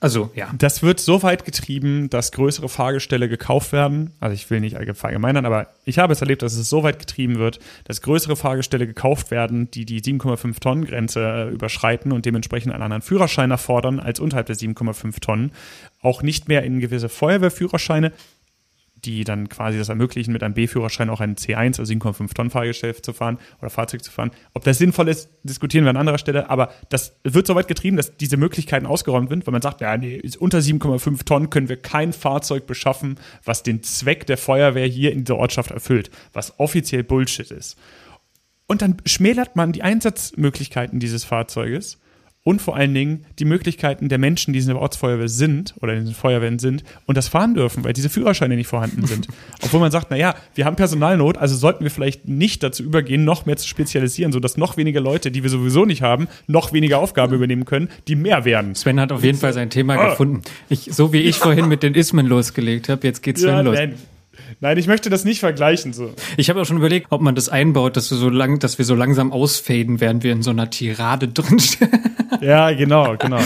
[0.00, 0.50] also, ja.
[0.56, 4.12] Das wird so weit getrieben, dass größere Fahrgestelle gekauft werden.
[4.20, 7.38] Also, ich will nicht verallgemeinern, aber ich habe es erlebt, dass es so weit getrieben
[7.38, 12.72] wird, dass größere Fahrgestelle gekauft werden, die die 7,5 Tonnen Grenze äh, überschreiten und dementsprechend
[12.72, 15.52] einen anderen Führerschein erfordern als unterhalb der 7,5 Tonnen.
[16.00, 18.12] Auch nicht mehr in gewisse Feuerwehrführerscheine
[19.04, 22.94] die dann quasi das ermöglichen, mit einem B-Führerschein auch einen C1, also 7,5 Tonnen Fahrgestell
[22.96, 24.30] zu fahren oder Fahrzeug zu fahren.
[24.54, 27.96] Ob das sinnvoll ist, diskutieren wir an anderer Stelle, aber das wird so weit getrieben,
[27.96, 31.76] dass diese Möglichkeiten ausgeräumt sind, weil man sagt, ja, nee, unter 7,5 Tonnen können wir
[31.76, 37.04] kein Fahrzeug beschaffen, was den Zweck der Feuerwehr hier in der Ortschaft erfüllt, was offiziell
[37.04, 37.76] Bullshit ist.
[38.66, 41.98] Und dann schmälert man die Einsatzmöglichkeiten dieses Fahrzeuges
[42.48, 46.06] und vor allen Dingen die Möglichkeiten der Menschen, die in der Ortsfeuerwehr sind oder in
[46.06, 49.28] den Feuerwehren sind und das fahren dürfen, weil diese Führerscheine nicht vorhanden sind.
[49.62, 53.44] Obwohl man sagt, naja, wir haben Personalnot, also sollten wir vielleicht nicht dazu übergehen, noch
[53.44, 57.34] mehr zu spezialisieren, sodass noch weniger Leute, die wir sowieso nicht haben, noch weniger Aufgaben
[57.34, 58.74] übernehmen können, die mehr werden.
[58.74, 60.08] Sven hat auf jeden Fall sein Thema oh.
[60.08, 60.40] gefunden.
[60.70, 63.74] Ich, so wie ich vorhin mit den Ismen losgelegt habe, jetzt geht's Sven ja, los.
[63.74, 63.94] Nein.
[64.60, 65.92] Nein, ich möchte das nicht vergleichen.
[65.92, 66.12] So.
[66.36, 68.84] Ich habe auch schon überlegt, ob man das einbaut, dass wir so lang, dass wir
[68.84, 71.90] so langsam ausfaden, während wir in so einer Tirade drinstehen.
[72.40, 73.40] Ja, genau, genau.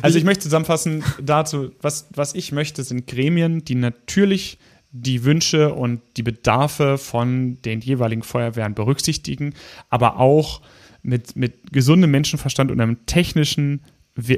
[0.00, 4.58] Also ich möchte zusammenfassen dazu, was, was ich möchte, sind Gremien, die natürlich
[4.90, 9.54] die Wünsche und die Bedarfe von den jeweiligen Feuerwehren berücksichtigen,
[9.88, 10.60] aber auch
[11.02, 13.80] mit, mit gesundem Menschenverstand und einem technischen,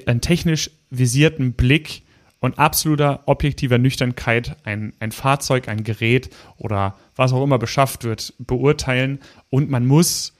[0.06, 2.02] einem technisch visierten Blick
[2.44, 6.28] und absoluter objektiver Nüchternkeit ein, ein Fahrzeug, ein Gerät
[6.58, 9.18] oder was auch immer beschafft wird, beurteilen.
[9.48, 10.34] Und man muss,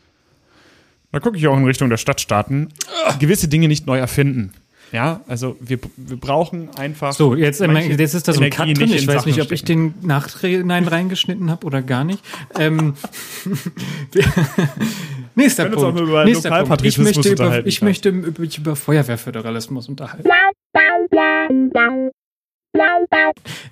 [1.12, 2.68] da gucke ich auch in Richtung der Stadtstaaten,
[3.20, 4.52] gewisse Dinge nicht neu erfinden.
[4.92, 7.14] Ja, also wir, wir brauchen einfach.
[7.14, 8.92] So, jetzt, jetzt ist da so ein Cut drin.
[8.92, 12.22] Ich weiß nicht, ob ich den Nachhinein reingeschnitten habe oder gar nicht.
[12.58, 12.92] Ähm,
[15.34, 16.00] nächster Punkt.
[16.24, 16.84] Nächster Punkt.
[16.84, 20.28] Ich möchte, über, ich möchte mich über Feuerwehrföderalismus unterhalten.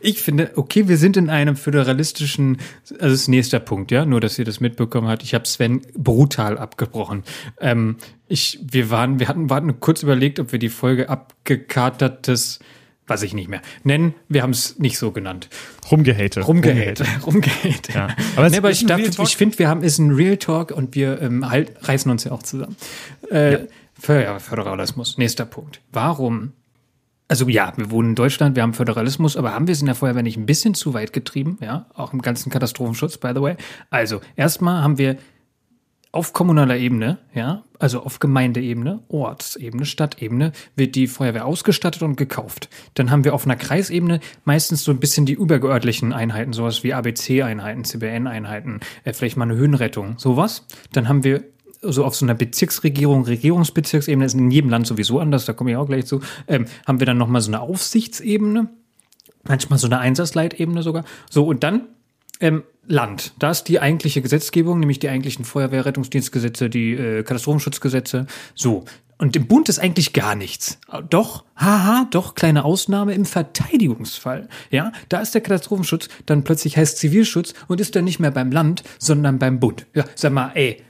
[0.00, 2.58] Ich finde, okay, wir sind in einem föderalistischen,
[2.90, 5.22] also das ist nächster Punkt, ja, nur dass ihr das mitbekommen habt.
[5.22, 7.24] Ich habe Sven brutal abgebrochen.
[7.60, 7.96] Ähm,
[8.28, 12.60] ich, wir waren, wir hatten, warten kurz überlegt, ob wir die Folge abgekatertes,
[13.06, 14.14] weiß ich nicht mehr, nennen.
[14.28, 15.48] Wir haben es nicht so genannt.
[15.90, 16.42] Rumgehate.
[16.42, 17.04] Rumgehate.
[17.26, 17.92] Rumgehate.
[17.94, 18.08] Ja.
[18.36, 21.48] Aber, nee, aber ich, ich finde, wir haben, ist ein Real Talk und wir ähm,
[21.48, 22.76] halt, reißen uns ja auch zusammen.
[23.30, 24.38] Äh, ja.
[24.38, 25.80] Föderalismus, nächster Punkt.
[25.92, 26.52] Warum
[27.32, 29.94] also ja, wir wohnen in Deutschland, wir haben Föderalismus, aber haben wir es in der
[29.94, 31.56] Feuerwehr nicht ein bisschen zu weit getrieben?
[31.62, 33.56] Ja, auch im ganzen Katastrophenschutz, by the way.
[33.88, 35.16] Also, erstmal haben wir
[36.12, 42.68] auf kommunaler Ebene, ja, also auf Gemeindeebene, Ortsebene, Stadtebene, wird die Feuerwehr ausgestattet und gekauft.
[42.94, 46.92] Dann haben wir auf einer Kreisebene meistens so ein bisschen die übergeörtlichen Einheiten, sowas wie
[46.92, 50.66] ABC-Einheiten, CBN-Einheiten, äh, vielleicht mal eine Höhenrettung, sowas.
[50.92, 51.44] Dann haben wir
[51.80, 55.76] so auf so einer Bezirksregierung, Regierungsbezirksebene, ist in jedem Land sowieso anders, da komme ich
[55.76, 58.68] auch gleich zu, ähm, haben wir dann nochmal so eine Aufsichtsebene,
[59.44, 61.04] manchmal so eine Einsatzleitebene sogar.
[61.30, 61.88] So, und dann
[62.38, 63.32] ähm, Land.
[63.38, 68.26] Da ist die eigentliche Gesetzgebung, nämlich die eigentlichen Feuerwehrrettungsdienstgesetze, die äh, Katastrophenschutzgesetze.
[68.54, 68.84] So.
[69.18, 70.80] Und im Bund ist eigentlich gar nichts.
[71.08, 74.48] Doch, haha, doch, kleine Ausnahme im Verteidigungsfall.
[74.70, 78.50] Ja, da ist der Katastrophenschutz dann plötzlich heißt Zivilschutz und ist dann nicht mehr beim
[78.50, 79.86] Land, sondern beim Bund.
[79.94, 80.82] Ja, sag mal, ey,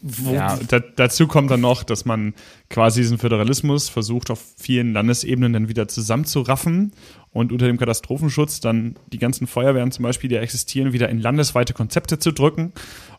[0.00, 2.34] wo ja, da, dazu kommt dann noch, dass man
[2.70, 6.92] quasi diesen Föderalismus versucht, auf vielen Landesebenen dann wieder zusammenzuraffen
[7.32, 11.74] und unter dem Katastrophenschutz dann die ganzen Feuerwehren zum Beispiel, die existieren, wieder in landesweite
[11.74, 12.72] Konzepte zu drücken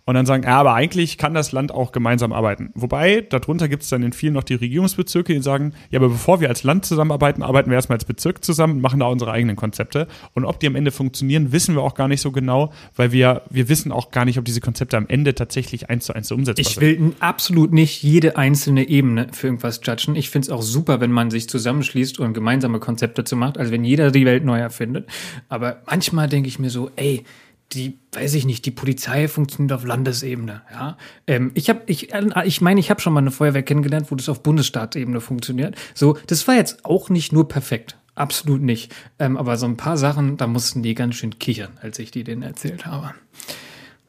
[0.09, 2.71] und dann sagen, ja, aber eigentlich kann das Land auch gemeinsam arbeiten.
[2.73, 6.41] Wobei, darunter gibt es dann in vielen noch die Regierungsbezirke, die sagen, ja, aber bevor
[6.41, 9.55] wir als Land zusammenarbeiten, arbeiten wir erstmal als Bezirk zusammen und machen da unsere eigenen
[9.55, 10.07] Konzepte.
[10.33, 13.43] Und ob die am Ende funktionieren, wissen wir auch gar nicht so genau, weil wir,
[13.51, 16.63] wir wissen auch gar nicht, ob diese Konzepte am Ende tatsächlich eins zu eins umsetzbar
[16.63, 16.81] sind.
[16.81, 20.15] Ich will absolut nicht jede einzelne Ebene für irgendwas judgen.
[20.15, 23.71] Ich finde es auch super, wenn man sich zusammenschließt und gemeinsame Konzepte zu macht, also
[23.71, 25.07] wenn jeder die Welt neu erfindet.
[25.49, 27.25] Aber manchmal denke ich mir so, ey,
[27.73, 30.61] die, weiß ich nicht, die Polizei funktioniert auf Landesebene.
[30.71, 30.97] Ja,
[31.27, 32.09] ähm, ich habe, ich,
[32.45, 35.75] ich meine, ich habe schon mal eine Feuerwehr kennengelernt, wo das auf Bundesstaatsebene funktioniert.
[35.93, 38.93] So, das war jetzt auch nicht nur perfekt, absolut nicht.
[39.19, 42.23] Ähm, aber so ein paar Sachen, da mussten die ganz schön kichern, als ich die
[42.23, 43.13] denen erzählt habe.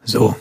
[0.04, 0.36] So.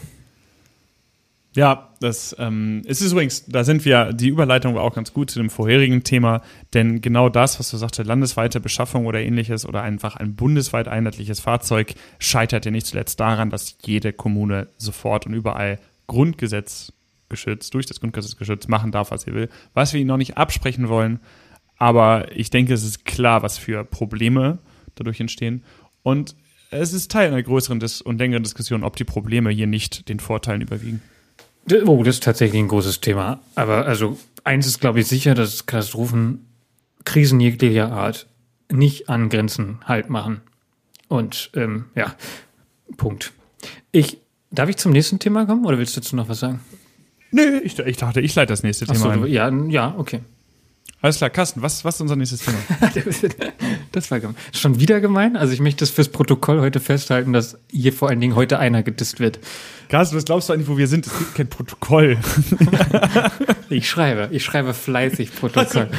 [1.60, 5.30] Ja, das ähm, es ist übrigens, da sind wir, die Überleitung war auch ganz gut
[5.30, 6.42] zu dem vorherigen Thema,
[6.74, 11.42] denn genau das, was du sagte, landesweite Beschaffung oder ähnliches oder einfach ein bundesweit einheitliches
[11.42, 16.94] Fahrzeug, scheitert ja nicht zuletzt daran, dass jede Kommune sofort und überall Grundgesetz
[17.28, 19.50] geschützt, durch das Grundgesetz geschützt, machen darf, was sie will.
[19.74, 21.20] Was wir ihnen noch nicht absprechen wollen,
[21.76, 24.60] aber ich denke, es ist klar, was für Probleme
[24.96, 25.66] dadurch entstehen.
[26.04, 26.38] Und
[26.72, 30.22] es ist Teil einer größeren Dis und längeren Diskussion, ob die Probleme hier nicht den
[30.22, 31.02] Vorteilen überwiegen.
[31.86, 33.40] Oh, das ist tatsächlich ein großes Thema.
[33.56, 36.46] Aber also eins ist, glaube ich, sicher, dass Katastrophen,
[37.06, 38.28] Krisen jeglicher Art
[38.72, 40.42] nicht an Grenzen halt machen.
[41.08, 42.16] Und ähm, ja,
[42.98, 43.34] Punkt.
[43.92, 44.18] Ich,
[44.52, 46.60] darf ich zum nächsten Thema kommen oder willst du dazu noch was sagen?
[47.32, 49.28] Nö, ich, ich dachte, ich leite das nächste Thema so, ein.
[49.28, 50.22] Ja, ja, okay.
[51.02, 52.58] Alles klar, Carsten, was, was ist unser nächstes Thema?
[53.94, 54.36] das war gemein.
[54.52, 55.38] Schon wieder gemein?
[55.38, 58.84] Also ich möchte das fürs Protokoll heute festhalten, dass hier vor allen Dingen heute einer
[58.84, 59.40] gedisst wird.
[59.88, 61.08] Carsten, was glaubst du eigentlich, wo wir sind?
[61.08, 62.18] Es gibt kein Protokoll.
[63.70, 65.90] ich schreibe, ich schreibe fleißig Protokoll.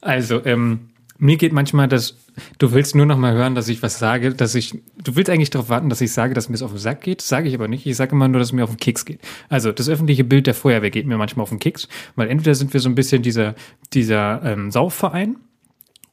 [0.00, 0.90] also, ähm,
[1.24, 2.18] mir geht manchmal das,
[2.58, 5.48] du willst nur noch mal hören, dass ich was sage, dass ich, du willst eigentlich
[5.48, 7.66] darauf warten, dass ich sage, dass mir es auf den Sack geht, sage ich aber
[7.66, 7.86] nicht.
[7.86, 9.20] Ich sage immer nur, dass es mir auf den Keks geht.
[9.48, 12.74] Also das öffentliche Bild der Feuerwehr geht mir manchmal auf den Keks, weil entweder sind
[12.74, 13.54] wir so ein bisschen dieser,
[13.94, 15.36] dieser ähm, Saufverein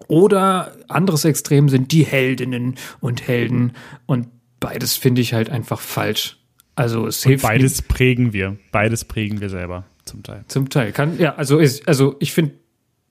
[0.07, 3.73] oder anderes Extrem sind die Heldinnen und Helden
[4.05, 4.29] und
[4.61, 6.37] beides finde ich halt einfach falsch.
[6.75, 7.43] Also es hilft.
[7.43, 10.45] Und beides prägen wir, beides prägen wir selber zum Teil.
[10.47, 12.53] Zum Teil kann ja, also ist, also ich finde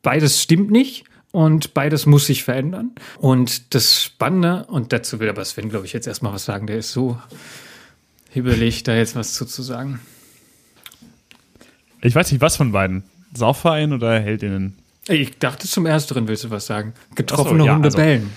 [0.01, 2.93] beides stimmt nicht und beides muss sich verändern.
[3.19, 6.79] Und das Spannende, und dazu will aber Sven, glaube ich, jetzt erstmal was sagen, der
[6.79, 7.19] ist so
[8.31, 10.01] hibbelig, da jetzt was zu, zu sagen.
[12.03, 13.05] Ich weiß nicht, was von beiden.
[13.35, 14.77] Saufverein oder Heldinnen?
[15.09, 16.95] Ich dachte zum Ersteren willst du was sagen.
[17.15, 18.31] Getroffene so, ja, Hunde also, bellen.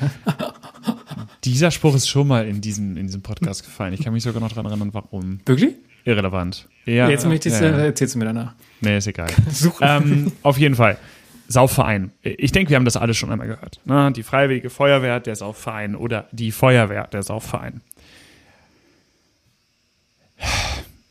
[1.43, 3.93] dieser Spruch ist schon mal in diesem, in diesem Podcast gefallen.
[3.93, 5.39] Ich kann mich sogar noch daran erinnern, warum.
[5.45, 5.75] Wirklich?
[6.05, 6.67] Irrelevant.
[6.85, 7.77] Ja, Jetzt möchte ich, ja, ja.
[7.77, 8.53] erzählst du mir danach.
[8.81, 9.29] Nee, ist egal.
[9.81, 10.97] ähm, auf jeden Fall.
[11.47, 12.11] Saufverein.
[12.21, 13.79] Ich denke, wir haben das alle schon einmal gehört.
[13.85, 14.11] Ne?
[14.11, 17.81] Die Freiwillige Feuerwehr, der Saufverein oder die Feuerwehr, der Saufverein.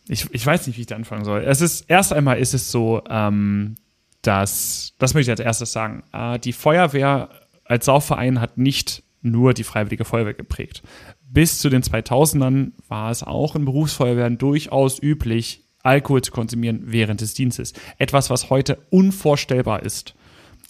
[0.09, 1.43] Ich, ich weiß nicht, wie ich da anfangen soll.
[1.43, 3.77] Es ist, erst einmal ist es so, ähm,
[4.23, 7.29] dass, das möchte ich als erstes sagen, äh, die Feuerwehr
[7.65, 10.83] als Saufverein hat nicht nur die Freiwillige Feuerwehr geprägt.
[11.23, 17.21] Bis zu den 2000ern war es auch in Berufsfeuerwehren durchaus üblich, Alkohol zu konsumieren während
[17.21, 17.73] des Dienstes.
[17.99, 20.15] Etwas, was heute unvorstellbar ist.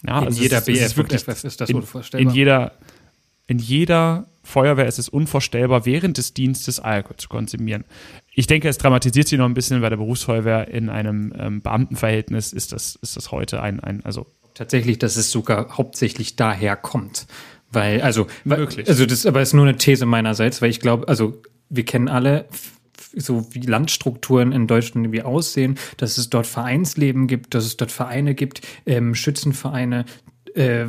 [0.05, 2.31] Ja, in also jeder BF ist wirklich, ist das in, unvorstellbar.
[2.31, 2.73] In jeder,
[3.47, 7.85] in jeder Feuerwehr ist es unvorstellbar, während des Dienstes Alkohol zu konsumieren.
[8.33, 12.51] Ich denke, es dramatisiert sich noch ein bisschen, weil der Berufsfeuerwehr in einem ähm, Beamtenverhältnis
[12.51, 14.27] ist das, ist das heute ein, ein, also.
[14.53, 17.25] Tatsächlich, dass es sogar hauptsächlich daher kommt.
[17.71, 18.87] Weil, also, Wirklich?
[18.87, 22.45] also das aber ist nur eine These meinerseits, weil ich glaube, also wir kennen alle
[23.15, 27.91] so wie Landstrukturen in Deutschland irgendwie aussehen, dass es dort Vereinsleben gibt, dass es dort
[27.91, 30.05] Vereine gibt, ähm, Schützenvereine.
[30.55, 30.85] Äh,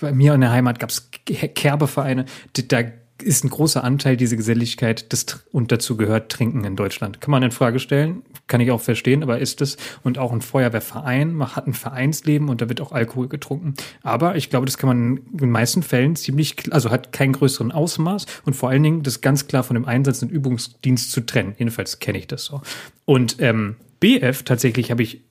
[0.00, 2.24] bei mir in der Heimat gab es Kerbevereine.
[2.52, 2.82] Da
[3.22, 7.20] ist ein großer Anteil dieser Geselligkeit das, und dazu gehört Trinken in Deutschland.
[7.20, 10.40] Kann man in Frage stellen, kann ich auch verstehen, aber ist es und auch ein
[10.40, 13.74] Feuerwehrverein, man hat ein Vereinsleben und da wird auch Alkohol getrunken.
[14.02, 17.72] Aber ich glaube, das kann man in den meisten Fällen ziemlich, also hat keinen größeren
[17.72, 21.54] Ausmaß und vor allen Dingen das ganz klar von dem Einsatz und Übungsdienst zu trennen.
[21.58, 22.62] Jedenfalls kenne ich das so.
[23.04, 25.22] Und ähm, BF tatsächlich habe ich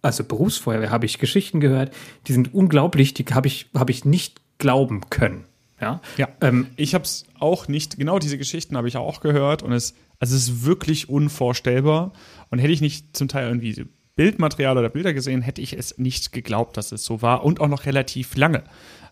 [0.00, 1.92] also Berufsfeuerwehr habe ich Geschichten gehört,
[2.28, 5.44] die sind unglaublich, die habe ich, habe ich nicht glauben können.
[5.80, 6.28] Ja, ja.
[6.40, 9.94] Ähm, ich habe es auch nicht, genau diese Geschichten habe ich auch gehört und es,
[10.18, 12.12] also es ist wirklich unvorstellbar.
[12.50, 16.32] Und hätte ich nicht zum Teil irgendwie Bildmaterial oder Bilder gesehen, hätte ich es nicht
[16.32, 18.64] geglaubt, dass es so war und auch noch relativ lange.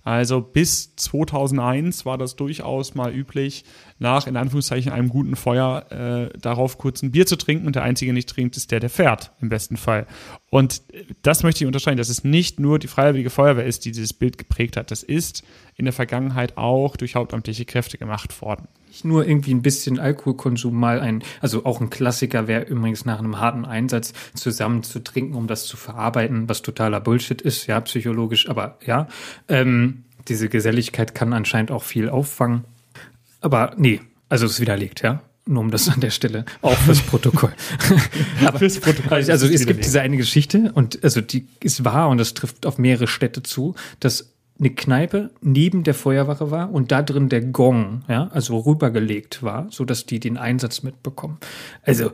[0.06, 3.64] Also bis 2001 war das durchaus mal üblich,
[3.98, 7.82] nach in Anführungszeichen einem guten Feuer äh, darauf kurz ein Bier zu trinken und der
[7.82, 10.06] einzige nicht trinkt, ist der, der fährt, im besten Fall.
[10.48, 10.82] Und
[11.22, 14.38] das möchte ich unterscheiden, dass es nicht nur die Freiwillige Feuerwehr ist, die dieses Bild
[14.38, 14.92] geprägt hat.
[14.92, 15.42] Das ist
[15.74, 18.68] in der Vergangenheit auch durch hauptamtliche Kräfte gemacht worden.
[19.04, 23.40] Nur irgendwie ein bisschen Alkoholkonsum mal ein, also auch ein Klassiker wäre übrigens nach einem
[23.40, 28.48] harten Einsatz zusammen zu trinken, um das zu verarbeiten, was totaler Bullshit ist, ja, psychologisch,
[28.48, 29.08] aber ja.
[29.48, 32.64] Ähm, diese Geselligkeit kann anscheinend auch viel auffangen.
[33.40, 35.22] Aber nee, also es widerlegt, ja.
[35.48, 37.52] Nur um das an der Stelle, auch fürs Protokoll.
[38.44, 42.18] Aber, fürs Protokoll also es gibt diese eine Geschichte und also die ist wahr und
[42.18, 47.02] das trifft auf mehrere Städte zu, dass eine Kneipe neben der Feuerwache war und da
[47.02, 51.38] drin der Gong, ja, also rübergelegt war, so dass die den Einsatz mitbekommen.
[51.82, 52.12] Also,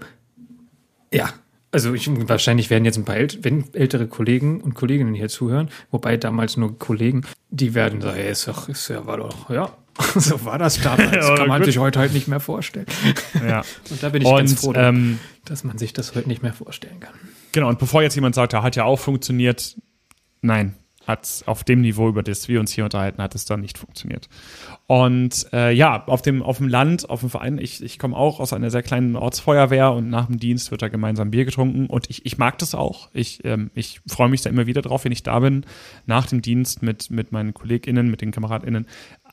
[1.13, 1.31] ja,
[1.71, 5.71] also ich, wahrscheinlich werden jetzt ein paar ält wenn ältere Kollegen und Kolleginnen hier zuhören,
[5.91, 9.73] wobei damals nur Kollegen, die werden sagen, hey, ist doch, ist ja, war doch, ja,
[10.17, 11.13] so war das damals.
[11.13, 12.87] Das kann man sich heute halt nicht mehr vorstellen.
[13.47, 13.63] Ja.
[13.91, 16.53] Und da bin ich Und, ganz froh, ähm, dass man sich das heute nicht mehr
[16.53, 17.15] vorstellen kann.
[17.53, 19.77] Genau, und bevor jetzt jemand sagt, er hat ja auch funktioniert,
[20.41, 20.75] nein,
[21.07, 24.29] hat auf dem Niveau, über das wir uns hier unterhalten, hat es dann nicht funktioniert.
[24.87, 28.41] Und äh, ja, auf dem, auf dem Land, auf dem Verein, ich, ich komme auch
[28.41, 32.09] aus einer sehr kleinen Ortsfeuerwehr und nach dem Dienst wird da gemeinsam Bier getrunken und
[32.11, 33.09] ich, ich mag das auch.
[33.13, 35.65] Ich, ähm, ich freue mich da immer wieder drauf, wenn ich da bin,
[36.07, 38.87] nach dem Dienst mit, mit meinen KollegInnen, mit den KameradInnen,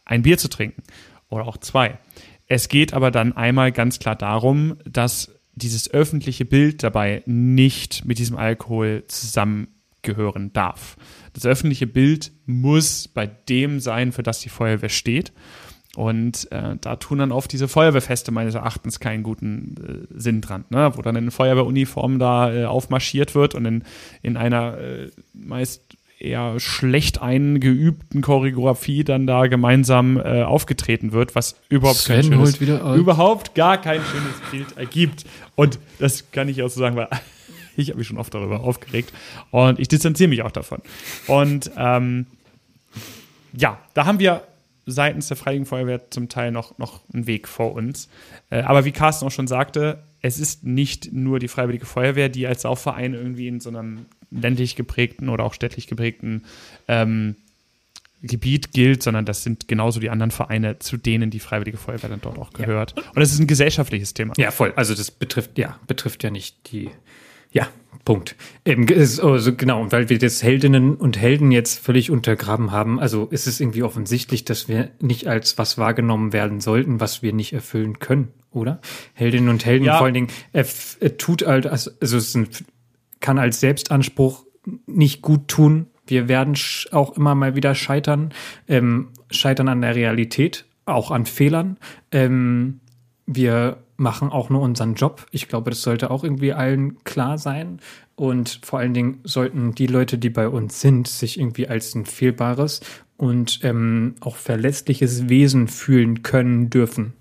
[0.05, 0.83] ein Bier zu trinken.
[1.29, 1.99] Oder auch zwei.
[2.47, 8.17] Es geht aber dann einmal ganz klar darum, dass dieses öffentliche Bild dabei nicht mit
[8.17, 10.97] diesem Alkohol zusammengehören darf.
[11.33, 15.31] Das öffentliche Bild muss bei dem sein, für das die Feuerwehr steht.
[15.95, 20.65] Und äh, da tun dann oft diese Feuerwehrfeste meines Erachtens keinen guten äh, Sinn dran,
[20.69, 20.91] ne?
[20.95, 23.83] wo dann in Feuerwehruniform da äh, aufmarschiert wird und in,
[24.21, 31.55] in einer äh, meist eher schlecht eingeübten Choreografie dann da gemeinsam äh, aufgetreten wird, was
[31.69, 32.57] überhaupt kein schönes,
[32.95, 35.25] überhaupt gar kein schönes Bild ergibt.
[35.55, 37.07] Und das kann ich auch so sagen, weil
[37.79, 39.13] ich habe mich schon oft darüber aufgeregt
[39.51, 40.81] und ich distanziere mich auch davon.
[41.27, 42.27] Und ähm,
[43.53, 44.43] ja, da haben wir
[44.85, 48.09] seitens der Freiwilligen Feuerwehr zum Teil noch, noch einen Weg vor uns.
[48.49, 52.47] Äh, aber wie Carsten auch schon sagte, es ist nicht nur die Freiwillige Feuerwehr, die
[52.47, 56.43] als Saufverein irgendwie in so einem ländlich geprägten oder auch städtlich geprägten
[56.87, 57.35] ähm,
[58.21, 62.19] Gebiet gilt, sondern das sind genauso die anderen Vereine, zu denen die Freiwillige Feuerwehr dann
[62.21, 62.95] dort auch gehört.
[63.15, 64.33] Und es ist ein gesellschaftliches Thema.
[64.37, 64.73] Ja, voll.
[64.75, 66.89] Also das betrifft, ja, betrifft ja nicht die,
[67.51, 67.67] ja,
[68.05, 68.35] Punkt.
[68.65, 73.27] Eben, also genau, und weil wir das Heldinnen und Helden jetzt völlig untergraben haben, also
[73.27, 77.53] ist es irgendwie offensichtlich, dass wir nicht als was wahrgenommen werden sollten, was wir nicht
[77.53, 78.79] erfüllen können, oder?
[79.13, 79.97] Heldinnen und Helden Ja.
[79.97, 80.65] vor allen Dingen, er,
[80.99, 82.47] er tut halt, also also es ein,
[83.19, 84.45] kann als Selbstanspruch
[84.87, 85.87] nicht gut tun.
[86.07, 86.55] Wir werden
[86.91, 88.33] auch immer mal wieder scheitern,
[88.67, 91.77] ähm, scheitern an der Realität, auch an Fehlern.
[92.11, 92.79] Ähm,
[93.27, 95.25] wir machen auch nur unseren Job.
[95.31, 97.79] Ich glaube, das sollte auch irgendwie allen klar sein.
[98.15, 102.05] Und vor allen Dingen sollten die Leute, die bei uns sind, sich irgendwie als ein
[102.05, 102.81] fehlbares
[103.17, 107.13] und ähm, auch verlässliches Wesen fühlen können dürfen.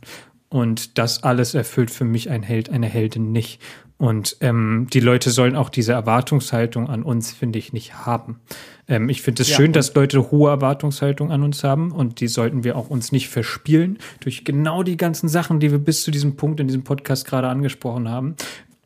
[0.49, 3.61] Und das alles erfüllt für mich ein Held, eine Heldin nicht.
[3.99, 8.41] Und ähm, die Leute sollen auch diese Erwartungshaltung an uns, finde ich, nicht haben.
[8.87, 12.29] Ähm, ich finde es Ja, schön, dass Leute hohe Erwartungshaltung an uns haben und die
[12.29, 16.13] sollten wir auch uns nicht verspielen durch genau die ganzen Sachen, die wir bis zu
[16.13, 18.37] diesem Punkt in diesem Podcast gerade angesprochen haben.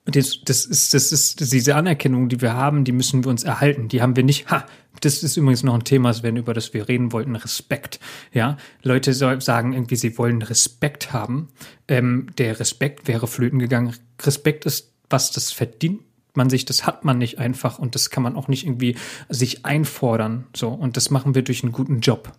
[0.07, 3.87] Das, das, ist, das ist diese Anerkennung, die wir haben, die müssen wir uns erhalten.
[3.87, 4.51] Die haben wir nicht.
[4.51, 4.67] Ha,
[5.01, 7.37] das ist übrigens noch ein Thema, Sven, über das wir reden wollten.
[7.37, 8.01] Respekt.
[8.33, 11.51] Ja, Leute sagen irgendwie, sie wollen Respekt haben.
[11.87, 13.95] Ähm, der Respekt wäre flöten gegangen.
[14.21, 16.01] Respekt ist, was das verdient
[16.35, 18.97] man sich, das hat man nicht einfach und das kann man auch nicht irgendwie
[19.29, 20.47] sich einfordern.
[20.55, 22.33] So und das machen wir durch einen guten Job.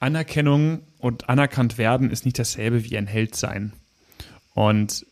[0.00, 3.72] Anerkennung und anerkannt werden ist nicht dasselbe wie ein Held sein.
[4.54, 5.06] Und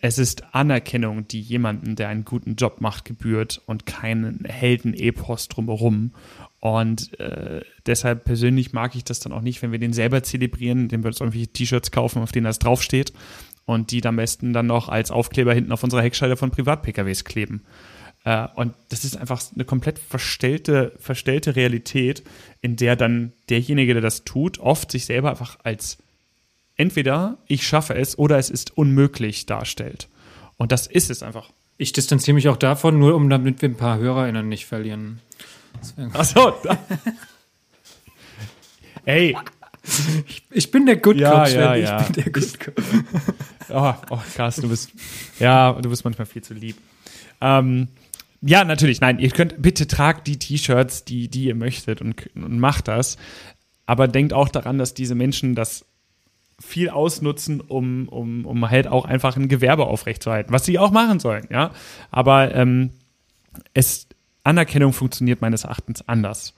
[0.00, 6.12] es ist Anerkennung, die jemanden, der einen guten Job macht, gebührt und keinen Helden-Epos drumherum.
[6.60, 10.82] Und äh, deshalb persönlich mag ich das dann auch nicht, wenn wir den selber zelebrieren,
[10.82, 13.12] indem wir uns irgendwelche T-Shirts kaufen, auf denen das draufsteht
[13.66, 17.64] und die am besten dann noch als Aufkleber hinten auf unserer Heckscheibe von Privat-PKWs kleben.
[18.24, 22.22] Äh, und das ist einfach eine komplett verstellte, verstellte Realität,
[22.60, 25.98] in der dann derjenige, der das tut, oft sich selber einfach als
[26.76, 30.08] entweder ich schaffe es oder es ist unmöglich darstellt.
[30.56, 31.50] Und das ist es einfach.
[31.76, 35.20] Ich distanziere mich auch davon, nur um damit wir ein paar HörerInnen nicht verlieren.
[36.12, 36.54] Achso.
[39.04, 39.36] Ey,
[40.50, 41.60] Ich bin der Good Ja, Cop, Sven.
[41.60, 42.02] ja, ich ja.
[42.02, 42.74] bin der Good Cop.
[43.70, 44.90] oh, oh Carsten, du bist,
[45.38, 46.76] ja, du bist manchmal viel zu lieb.
[47.40, 47.88] Ähm,
[48.40, 52.58] ja, natürlich, nein, ihr könnt, bitte tragt die T-Shirts, die, die ihr möchtet und, und
[52.58, 53.16] macht das.
[53.86, 55.84] Aber denkt auch daran, dass diese Menschen das
[56.60, 61.20] viel ausnutzen, um, um, um halt auch einfach ein Gewerbe aufrechtzuerhalten, was sie auch machen
[61.20, 61.72] sollen, ja.
[62.10, 62.90] Aber ähm,
[63.72, 64.08] es,
[64.44, 66.54] Anerkennung funktioniert meines Erachtens anders.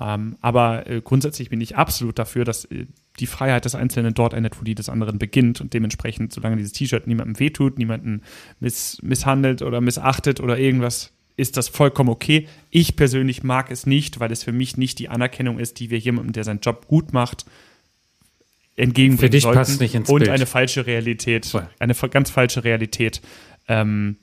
[0.00, 2.86] Ähm, aber äh, grundsätzlich bin ich absolut dafür, dass äh,
[3.20, 6.72] die Freiheit des Einzelnen dort endet, wo die des anderen beginnt und dementsprechend, solange dieses
[6.72, 8.22] T-Shirt niemandem wehtut, niemanden
[8.58, 12.48] miss misshandelt oder missachtet oder irgendwas, ist das vollkommen okay.
[12.70, 15.98] Ich persönlich mag es nicht, weil es für mich nicht die Anerkennung ist, die wir
[15.98, 17.44] jemandem, der seinen Job gut macht,
[18.76, 20.30] entgegenbringen Für dich sollten passt nicht ins und Bild.
[20.30, 23.20] eine falsche Realität, eine ganz falsche Realität
[23.68, 24.16] ähm,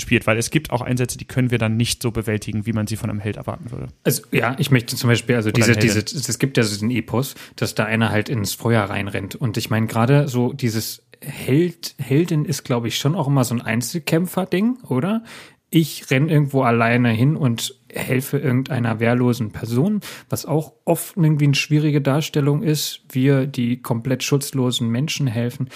[0.00, 2.86] spielt, weil es gibt auch Einsätze, die können wir dann nicht so bewältigen, wie man
[2.86, 3.88] sie von einem Held erwarten würde.
[4.04, 6.22] Also ja, ich möchte zum Beispiel, also diese, ein diese, Heldin.
[6.26, 9.36] es gibt ja so diesen Epos, dass da einer halt ins Feuer reinrennt.
[9.36, 13.54] Und ich meine, gerade so dieses Held, Heldin ist, glaube ich, schon auch immer so
[13.54, 15.22] ein Einzelkämpfer-Ding, oder?
[15.70, 21.54] Ich renn irgendwo alleine hin und helfe irgendeiner wehrlosen Person, was auch oft irgendwie eine
[21.54, 23.02] schwierige Darstellung ist.
[23.10, 25.68] Wir, die komplett schutzlosen Menschen helfen.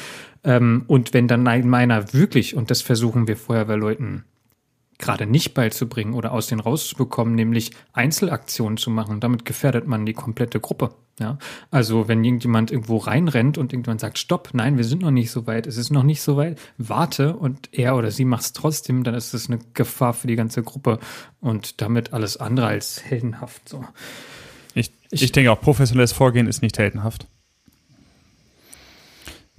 [0.42, 4.24] Ähm, und wenn dann meiner wirklich, und das versuchen wir Feuerwehrleuten
[4.98, 9.20] gerade nicht beizubringen oder aus denen rauszubekommen, nämlich Einzelaktionen zu machen.
[9.20, 10.94] Damit gefährdet man die komplette Gruppe.
[11.20, 11.38] Ja,
[11.70, 15.46] also wenn irgendjemand irgendwo reinrennt und irgendjemand sagt, stopp, nein, wir sind noch nicht so
[15.46, 19.04] weit, es ist noch nicht so weit, warte und er oder sie macht es trotzdem,
[19.04, 20.98] dann ist das eine Gefahr für die ganze Gruppe
[21.40, 23.68] und damit alles andere als heldenhaft.
[23.68, 23.84] So.
[24.74, 27.28] Ich, ich, ich denke auch, professionelles Vorgehen ist nicht heldenhaft.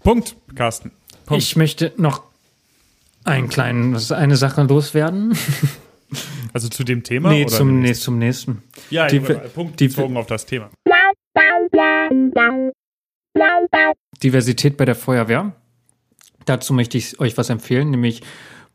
[0.04, 0.92] Punkt, Carsten.
[1.26, 1.42] Punkt.
[1.42, 2.24] Ich möchte noch
[3.26, 5.38] einen kleinen, eine Sache loswerden.
[6.54, 7.30] Also zu dem Thema?
[7.30, 8.64] Nee, zum, nee zum nächsten.
[8.90, 10.70] Ja, die, Punkt die, bezogen auf das Thema.
[14.24, 15.54] Diversität bei der Feuerwehr.
[16.46, 18.22] Dazu möchte ich euch was empfehlen, nämlich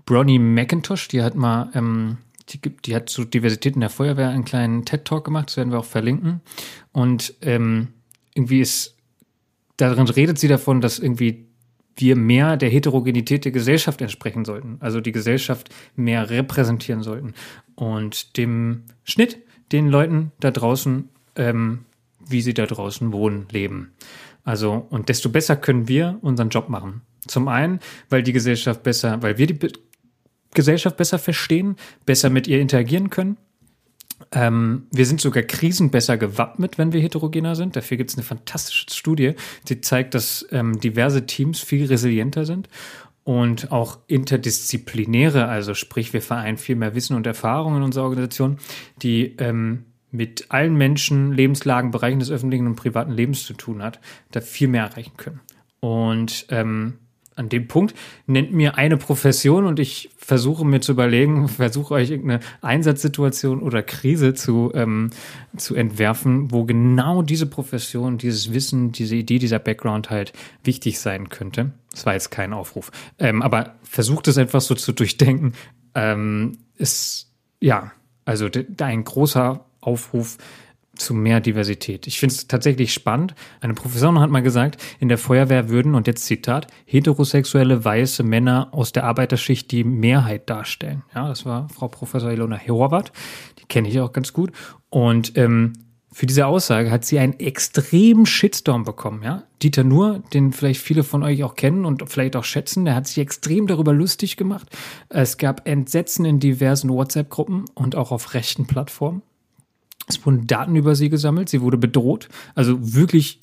[0.05, 2.18] Bronnie McIntosh, die hat mal, ähm,
[2.51, 5.78] die, die, hat zu Diversität in der Feuerwehr einen kleinen TED-Talk gemacht, das werden wir
[5.78, 6.42] auch verlinken.
[6.92, 7.88] Und ähm,
[8.34, 8.96] irgendwie ist,
[9.76, 11.49] darin redet sie davon, dass irgendwie
[11.97, 17.34] wir mehr der Heterogenität der Gesellschaft entsprechen sollten, also die Gesellschaft mehr repräsentieren sollten
[17.74, 19.38] und dem Schnitt,
[19.72, 21.84] den Leuten da draußen, ähm,
[22.18, 23.93] wie sie da draußen wohnen, leben.
[24.45, 27.03] Also, und desto besser können wir unseren Job machen.
[27.26, 29.68] Zum einen, weil die Gesellschaft besser, weil wir die Be
[30.53, 31.76] Gesellschaft besser verstehen,
[32.07, 33.36] besser mit ihr interagieren können
[34.33, 37.77] ähm, wir sind sogar Krisen besser gewappnet, wenn wir heterogener sind.
[37.77, 39.35] Dafür gibt es eine fantastische Studie,
[39.68, 42.68] die zeigt, dass ähm, diverse Teams viel resilienter sind
[43.25, 48.59] und auch interdisziplinäre, also sprich, wir vereinen viel mehr Wissen und Erfahrung in unserer Organisation,
[49.03, 54.01] die ähm, mit allen Menschen, Lebenslagen, Bereichen des öffentlichen und privaten Lebens zu tun hat,
[54.33, 55.41] da viel mehr erreichen können.
[55.81, 56.95] Und ähm,
[57.37, 57.95] an dem Punkt,
[58.27, 63.83] nennt mir eine Profession und ich versuche mir zu überlegen, versuche euch irgendeine Einsatzsituation oder
[63.83, 65.11] Krise zu, ähm,
[65.57, 71.31] zu entwerfen, wo genau diese Profession, dieses Wissen, diese Idee, dieser Background halt wichtig sein
[71.31, 71.72] könnte.
[71.91, 72.93] Das war jetzt kein Aufruf.
[73.18, 75.55] Ähm, aber versucht es etwas so zu durchdenken.
[75.97, 77.91] Ähm, ist, ja,
[78.24, 78.49] also
[78.81, 80.39] ein großer Aufruf,
[81.01, 82.07] zu mehr Diversität.
[82.07, 83.34] Ich finde es tatsächlich spannend.
[83.61, 88.68] Eine Professorin hat mal gesagt, in der Feuerwehr würden, und jetzt Zitat, heterosexuelle weiße Männer
[88.72, 91.03] aus der Arbeiterschicht die Mehrheit darstellen.
[91.14, 93.12] Ja, das war Frau Professor Ilona Horvath.
[93.59, 94.53] Die kenne ich auch ganz gut.
[94.88, 95.72] Und ähm,
[96.12, 99.44] für diese Aussage hat sie einen extremen Shitstorm bekommen, ja.
[99.62, 103.07] Dieter Nuhr, den vielleicht viele von euch auch kennen und vielleicht auch schätzen, der hat
[103.07, 104.66] sich extrem darüber lustig gemacht.
[105.09, 109.22] Es gab Entsetzen in diversen WhatsApp-Gruppen und auch auf rechten Plattformen.
[110.11, 112.29] Es wurden Daten über sie gesammelt, sie wurde bedroht.
[112.55, 113.43] Also wirklich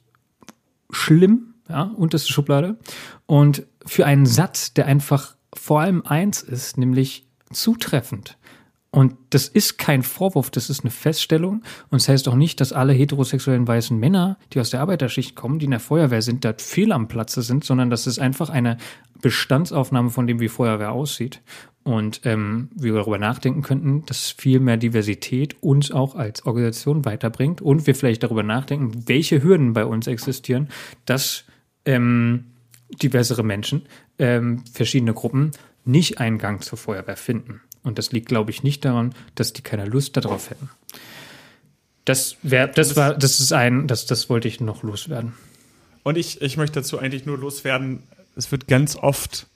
[0.90, 2.78] schlimm, ja, unterste Schublade.
[3.26, 8.38] Und für einen Satz, der einfach vor allem eins ist, nämlich zutreffend.
[8.90, 11.62] Und das ist kein Vorwurf, das ist eine Feststellung.
[11.90, 15.60] Und das heißt auch nicht, dass alle heterosexuellen weißen Männer, die aus der Arbeiterschicht kommen,
[15.60, 18.78] die in der Feuerwehr sind, da viel am Platze sind, sondern das ist einfach eine
[19.22, 21.42] Bestandsaufnahme von dem, wie Feuerwehr aussieht.
[21.88, 27.62] Und ähm, wir darüber nachdenken könnten, dass viel mehr Diversität uns auch als Organisation weiterbringt
[27.62, 30.68] und wir vielleicht darüber nachdenken, welche Hürden bei uns existieren,
[31.06, 31.46] dass
[31.86, 32.48] ähm,
[33.02, 33.84] diversere Menschen,
[34.20, 35.52] ähm, verschiedene Gruppen
[35.86, 37.62] nicht Eingang zur Feuerwehr finden.
[37.84, 40.70] Und das liegt, glaube ich, nicht daran, dass die keine Lust darauf hätten.
[42.04, 45.36] Das wäre, das war, das ist ein, das, das wollte ich noch loswerden.
[46.04, 48.04] Und ich, ich möchte dazu eigentlich nur loswerden.
[48.36, 49.48] Es wird ganz oft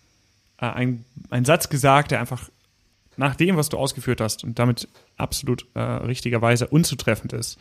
[0.61, 2.49] äh, ein, ein Satz gesagt, der einfach
[3.17, 4.87] nach dem, was du ausgeführt hast und damit
[5.17, 7.57] absolut äh, richtigerweise unzutreffend ist.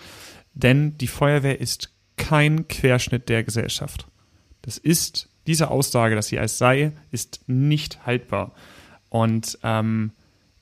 [0.55, 4.07] Denn die Feuerwehr ist kein Querschnitt der Gesellschaft.
[4.63, 8.53] Das ist, diese Aussage, dass sie als sei, ist nicht haltbar.
[9.09, 10.13] Und ähm,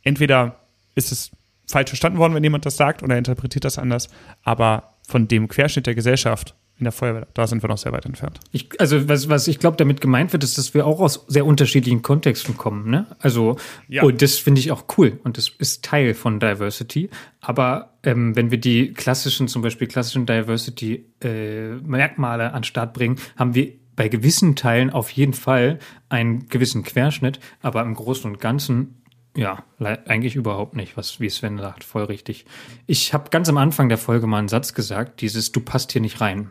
[0.02, 0.60] entweder
[0.94, 1.30] ist es
[1.66, 4.08] falsch verstanden worden, wenn jemand das sagt, oder interpretiert das anders,
[4.42, 7.26] aber von dem Querschnitt der Gesellschaft in der Feuerwehr.
[7.34, 8.40] Da sind wir noch sehr weit entfernt.
[8.52, 11.44] Ich, also was, was ich glaube, damit gemeint wird, ist, dass wir auch aus sehr
[11.44, 12.88] unterschiedlichen Kontexten kommen.
[12.88, 13.06] Ne?
[13.18, 13.56] Also
[13.88, 14.04] ja.
[14.04, 17.10] und das finde ich auch cool und das ist Teil von Diversity.
[17.40, 23.16] Aber ähm, wenn wir die klassischen, zum Beispiel klassischen Diversity-Merkmale äh, an den Start bringen,
[23.36, 28.38] haben wir bei gewissen Teilen auf jeden Fall einen gewissen Querschnitt, aber im Großen und
[28.38, 28.94] Ganzen
[29.36, 32.44] ja, eigentlich überhaupt nicht, was wie Sven sagt, voll richtig.
[32.86, 36.00] Ich habe ganz am Anfang der Folge mal einen Satz gesagt, dieses du passt hier
[36.00, 36.50] nicht rein.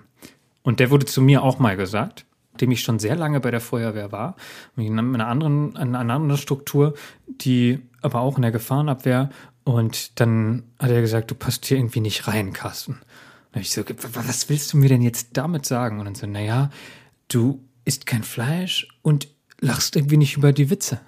[0.67, 2.25] Und der wurde zu mir auch mal gesagt,
[2.59, 4.35] dem ich schon sehr lange bei der Feuerwehr war,
[4.75, 6.93] in einer anderen, in einer anderen Struktur,
[7.25, 9.29] die aber auch in der Gefahrenabwehr.
[9.63, 12.99] Und dann hat er gesagt, du passt hier irgendwie nicht rein, Carsten.
[13.53, 15.99] Und ich so, was willst du mir denn jetzt damit sagen?
[15.99, 16.69] Und dann so, naja,
[17.29, 19.29] du isst kein Fleisch und
[19.61, 20.99] lachst irgendwie nicht über die Witze.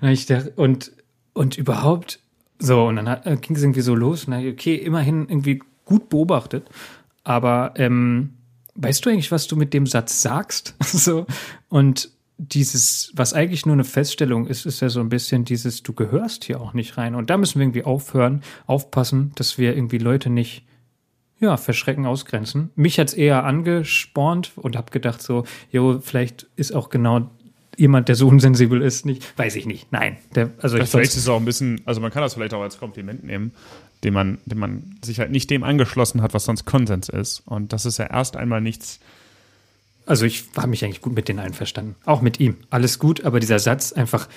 [0.56, 0.92] und,
[1.34, 2.18] und überhaupt
[2.58, 4.24] So, und dann ging es irgendwie so los.
[4.24, 6.70] Und dann, okay, immerhin irgendwie gut beobachtet.
[7.24, 8.34] Aber ähm,
[8.74, 10.74] weißt du eigentlich, was du mit dem Satz sagst?
[10.82, 11.26] so,
[11.68, 15.92] und dieses, was eigentlich nur eine Feststellung ist, ist ja so ein bisschen dieses, du
[15.92, 17.14] gehörst hier auch nicht rein.
[17.14, 20.64] Und da müssen wir irgendwie aufhören, aufpassen, dass wir irgendwie Leute nicht,
[21.38, 22.70] ja, verschrecken, ausgrenzen.
[22.74, 27.30] Mich hat's eher angespornt und hab gedacht so, jo, vielleicht ist auch genau
[27.76, 29.90] jemand, der so unsensibel ist, nicht, weiß ich nicht.
[29.92, 30.16] Nein.
[30.34, 32.62] Der, also ich vielleicht ist es auch ein bisschen, also man kann das vielleicht auch
[32.62, 33.52] als Kompliment nehmen,
[34.04, 37.42] dem man, dem man sich halt nicht dem angeschlossen hat, was sonst Konsens ist.
[37.46, 39.00] Und das ist ja erst einmal nichts,
[40.06, 41.94] also ich war mich eigentlich gut mit denen einverstanden.
[42.04, 42.56] Auch mit ihm.
[42.70, 44.28] Alles gut, aber dieser Satz einfach.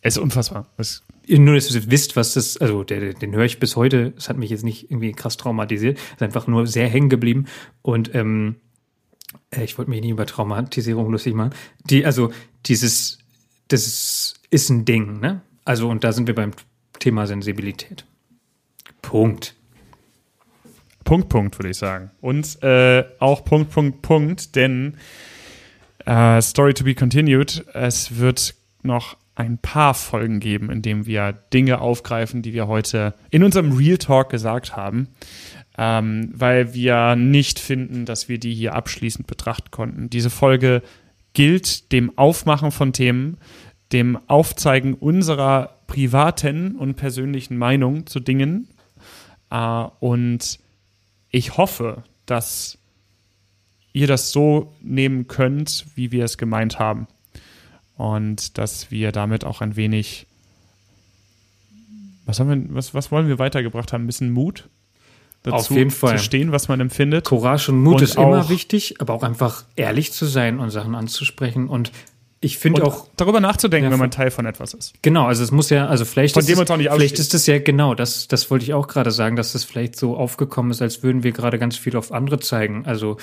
[0.00, 0.66] Es ist unfassbar.
[0.76, 4.28] Es nur, dass ihr wisst, was das, also den, den höre ich bis heute, es
[4.28, 7.46] hat mich jetzt nicht irgendwie krass traumatisiert, es ist einfach nur sehr hängen geblieben.
[7.80, 8.63] Und ähm, äh,
[9.62, 11.54] ich wollte mich nie über Traumatisierung lustig machen.
[11.90, 12.32] Die, also
[12.66, 13.18] dieses,
[13.68, 15.42] das ist ein Ding, ne?
[15.64, 16.52] Also, und da sind wir beim
[16.98, 18.04] Thema Sensibilität.
[19.02, 19.54] Punkt.
[21.04, 22.10] Punkt, Punkt, würde ich sagen.
[22.20, 24.96] Und äh, auch Punkt, Punkt, Punkt, denn
[26.06, 31.32] äh, Story to be continued, es wird noch ein paar Folgen geben, in denen wir
[31.32, 35.08] Dinge aufgreifen, die wir heute in unserem Real Talk gesagt haben,
[35.76, 40.10] ähm, weil wir nicht finden, dass wir die hier abschließend betrachten konnten.
[40.10, 40.82] Diese Folge
[41.32, 43.38] gilt dem Aufmachen von Themen,
[43.92, 48.68] dem Aufzeigen unserer privaten und persönlichen Meinung zu Dingen
[49.50, 50.58] äh, und
[51.30, 52.78] ich hoffe, dass
[53.92, 57.06] ihr das so nehmen könnt, wie wir es gemeint haben.
[57.96, 60.26] Und dass wir damit auch ein wenig,
[62.24, 64.04] was, haben wir, was, was wollen wir weitergebracht haben?
[64.04, 64.68] Ein bisschen Mut
[65.44, 66.18] dazu Auf jeden Fall.
[66.18, 67.26] zu stehen, was man empfindet.
[67.26, 70.94] Courage und Mut und ist immer wichtig, aber auch einfach ehrlich zu sein und Sachen
[70.94, 71.92] anzusprechen und
[72.40, 74.92] ich finde auch darüber nachzudenken, ja, wenn man Teil von etwas ist.
[75.00, 77.94] Genau, also es muss ja, also vielleicht von ist es, vielleicht ist es ja genau,
[77.94, 81.22] das das wollte ich auch gerade sagen, dass das vielleicht so aufgekommen ist, als würden
[81.22, 82.84] wir gerade ganz viel auf andere zeigen.
[82.84, 83.16] Also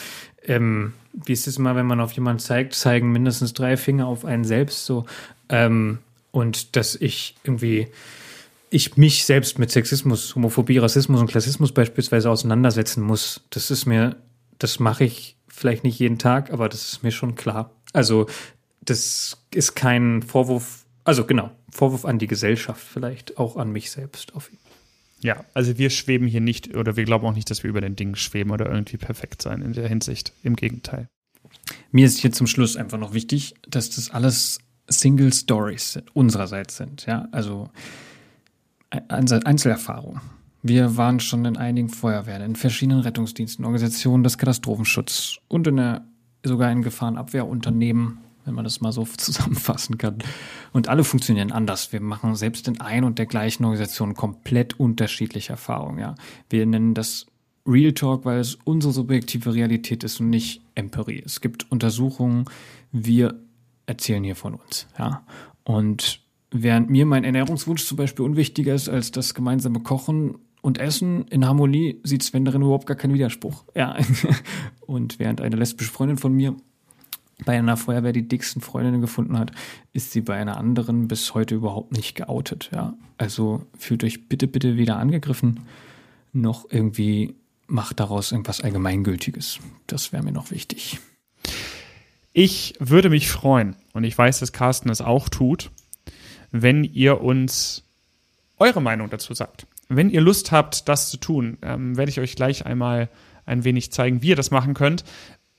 [0.48, 4.26] ähm, wie ist es immer, wenn man auf jemanden zeigt, zeigen mindestens drei Finger auf
[4.26, 5.06] einen selbst so
[5.50, 6.00] ähm,
[6.32, 7.90] und dass ich irgendwie
[8.72, 13.42] ich mich selbst mit Sexismus, Homophobie, Rassismus und Klassismus beispielsweise auseinandersetzen muss.
[13.50, 14.16] Das ist mir,
[14.58, 17.76] das mache ich vielleicht nicht jeden Tag, aber das ist mir schon klar.
[17.92, 18.28] Also
[18.80, 24.34] das ist kein Vorwurf, also genau, Vorwurf an die Gesellschaft vielleicht, auch an mich selbst.
[24.36, 24.50] Auf
[25.20, 27.98] ja, also wir schweben hier nicht oder wir glauben auch nicht, dass wir über den
[27.98, 30.34] Dingen schweben oder irgendwie perfekt sein in der Hinsicht.
[30.44, 31.10] Im Gegenteil.
[31.92, 37.06] Mir ist hier zum Schluss einfach noch wichtig, dass das alles Single Stories unsererseits sind.
[37.06, 37.70] Ja, also
[38.92, 40.22] Einzelerfahrungen.
[40.64, 46.06] Wir waren schon in einigen Feuerwehren, in verschiedenen Rettungsdiensten, Organisationen des Katastrophenschutzes und in der,
[46.44, 50.20] sogar in Gefahrenabwehrunternehmen wenn man das mal so zusammenfassen kann.
[50.74, 51.94] Und alle funktionieren anders.
[51.94, 56.00] Wir machen selbst in ein und der gleichen Organisation komplett unterschiedliche Erfahrungen.
[56.00, 56.16] Ja.
[56.50, 57.26] Wir nennen das
[57.68, 61.22] Real Talk, weil es unsere subjektive Realität ist und nicht Empirie.
[61.24, 62.46] Es gibt Untersuchungen,
[62.92, 63.36] wir
[63.86, 64.88] erzählen hier von uns.
[64.98, 65.24] Ja.
[65.64, 66.21] Und
[66.52, 71.46] während mir mein Ernährungswunsch zum Beispiel unwichtiger ist als das gemeinsame Kochen und Essen in
[71.46, 73.64] Harmonie, sieht Sven darin überhaupt gar keinen Widerspruch.
[73.76, 73.98] Ja.
[74.86, 76.56] Und während eine lesbische Freundin von mir
[77.46, 79.52] bei einer Feuerwehr die dicksten Freundinnen gefunden hat,
[79.94, 82.70] ist sie bei einer anderen bis heute überhaupt nicht geoutet.
[82.72, 82.94] Ja?
[83.18, 85.62] Also fühlt euch bitte, bitte weder angegriffen,
[86.34, 87.34] noch irgendwie
[87.66, 89.60] macht daraus irgendwas Allgemeingültiges.
[89.88, 91.00] Das wäre mir noch wichtig.
[92.34, 95.72] Ich würde mich freuen, und ich weiß, dass Carsten es auch tut,
[96.52, 97.84] wenn ihr uns
[98.58, 99.66] eure Meinung dazu sagt.
[99.90, 103.10] Wenn ihr Lust habt, das zu tun, ähm, werde ich euch gleich einmal
[103.46, 105.04] ein wenig zeigen, wie ihr das machen könnt.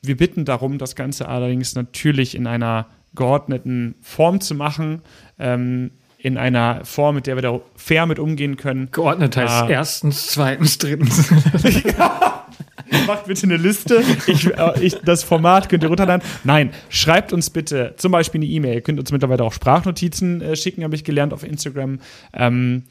[0.01, 5.03] Wir bitten darum, das Ganze allerdings natürlich in einer geordneten Form zu machen,
[5.39, 8.89] ähm, in einer Form, mit der wir da fair mit umgehen können.
[8.93, 11.29] Geordnet heißt äh, erstens, zweitens, drittens.
[13.07, 14.03] Macht bitte eine Liste.
[14.27, 16.27] Ich, äh, ich, das Format könnt ihr runterladen.
[16.45, 18.75] Nein, schreibt uns bitte zum Beispiel eine E-Mail.
[18.75, 22.01] Ihr könnt uns mittlerweile auch Sprachnotizen äh, schicken, habe ich gelernt auf Instagram.
[22.35, 22.85] Ähm,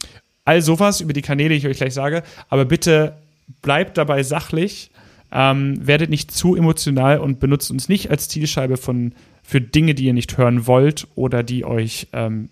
[0.45, 2.23] all sowas über die Kanäle, die ich euch gleich sage.
[2.49, 3.13] Aber bitte
[3.61, 4.91] bleibt dabei sachlich
[5.31, 9.13] ähm, werdet nicht zu emotional und benutzt uns nicht als Zielscheibe von,
[9.43, 12.49] für Dinge, die ihr nicht hören wollt oder die euch ähm,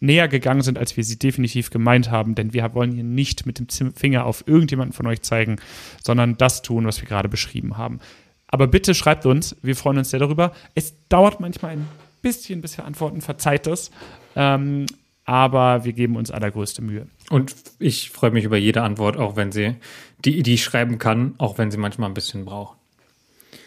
[0.00, 2.34] näher gegangen sind, als wir sie definitiv gemeint haben.
[2.34, 5.56] Denn wir wollen hier nicht mit dem Finger auf irgendjemanden von euch zeigen,
[6.02, 8.00] sondern das tun, was wir gerade beschrieben haben.
[8.48, 10.52] Aber bitte schreibt uns, wir freuen uns sehr darüber.
[10.74, 11.88] Es dauert manchmal ein
[12.22, 13.90] bisschen, bis wir antworten, verzeiht das.
[14.34, 14.86] Ähm,
[15.24, 17.06] aber wir geben uns allergrößte Mühe.
[17.28, 19.76] Und ich freue mich über jede Antwort, auch wenn sie,
[20.24, 22.79] die, die ich schreiben kann, auch wenn sie manchmal ein bisschen braucht.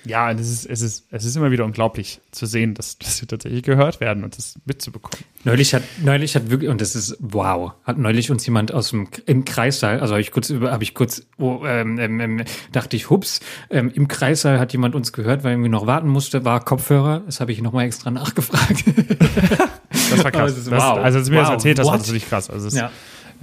[0.05, 3.27] Ja, es ist, es, ist, es ist immer wieder unglaublich zu sehen, dass, dass wir
[3.27, 5.23] tatsächlich gehört werden und das mitzubekommen.
[5.45, 9.07] Neulich hat, neulich hat wirklich, und das ist wow, hat neulich uns jemand aus dem
[9.25, 12.43] im Kreissaal, also habe ich kurz über, habe ich kurz, oh, ähm, ähm, ähm,
[12.73, 13.39] dachte ich, hups,
[13.69, 17.21] ähm, im Kreissaal hat jemand uns gehört, weil irgendwie noch warten musste, war Kopfhörer.
[17.25, 18.83] Das habe ich nochmal extra nachgefragt.
[19.89, 20.55] das war krass.
[20.55, 20.97] Das, wow.
[20.97, 21.45] Also als du mir wow.
[21.45, 22.49] das erzählt hast, war das wirklich krass.
[22.49, 22.91] Also, es, ja.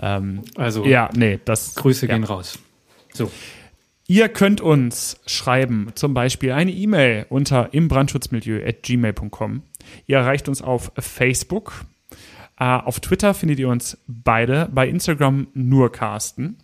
[0.02, 1.74] Ähm, also ja, nee, das.
[1.74, 2.14] Grüße ja.
[2.14, 2.58] gehen raus.
[3.12, 3.30] So.
[4.10, 9.62] Ihr könnt uns schreiben, zum Beispiel eine E-Mail unter imbrandschutzmilieu.gmail.com.
[10.08, 11.84] Ihr erreicht uns auf Facebook.
[12.58, 14.68] Äh, auf Twitter findet ihr uns beide.
[14.72, 16.58] Bei Instagram nur Carsten.